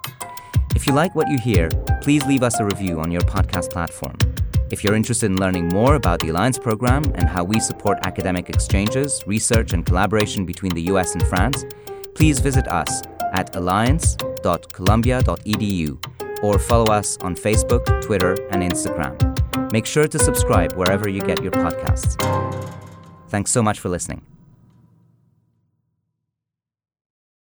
If 0.75 0.87
you 0.87 0.93
like 0.93 1.15
what 1.15 1.29
you 1.29 1.37
hear, 1.37 1.69
please 2.01 2.25
leave 2.25 2.43
us 2.43 2.59
a 2.59 2.65
review 2.65 2.99
on 2.99 3.11
your 3.11 3.21
podcast 3.21 3.71
platform. 3.71 4.17
If 4.71 4.83
you're 4.83 4.95
interested 4.95 5.27
in 5.27 5.37
learning 5.37 5.69
more 5.69 5.95
about 5.95 6.19
the 6.19 6.27
Alliance 6.29 6.59
program 6.59 7.03
and 7.15 7.29
how 7.29 7.43
we 7.43 7.59
support 7.59 7.99
academic 8.03 8.49
exchanges, 8.49 9.23
research, 9.27 9.73
and 9.73 9.85
collaboration 9.85 10.45
between 10.45 10.73
the 10.73 10.81
US 10.93 11.13
and 11.13 11.21
France, 11.27 11.65
please 12.13 12.39
visit 12.39 12.67
us 12.67 13.01
at 13.33 13.55
alliance.columbia.edu 13.55 16.43
or 16.43 16.59
follow 16.59 16.91
us 16.91 17.17
on 17.21 17.35
Facebook, 17.35 18.01
Twitter, 18.01 18.35
and 18.51 18.63
Instagram. 18.63 19.71
Make 19.71 19.85
sure 19.85 20.07
to 20.07 20.19
subscribe 20.19 20.73
wherever 20.73 21.07
you 21.09 21.21
get 21.21 21.41
your 21.41 21.51
podcasts. 21.51 22.15
Thanks 23.29 23.51
so 23.51 23.63
much 23.63 23.79
for 23.79 23.89
listening. 23.89 24.21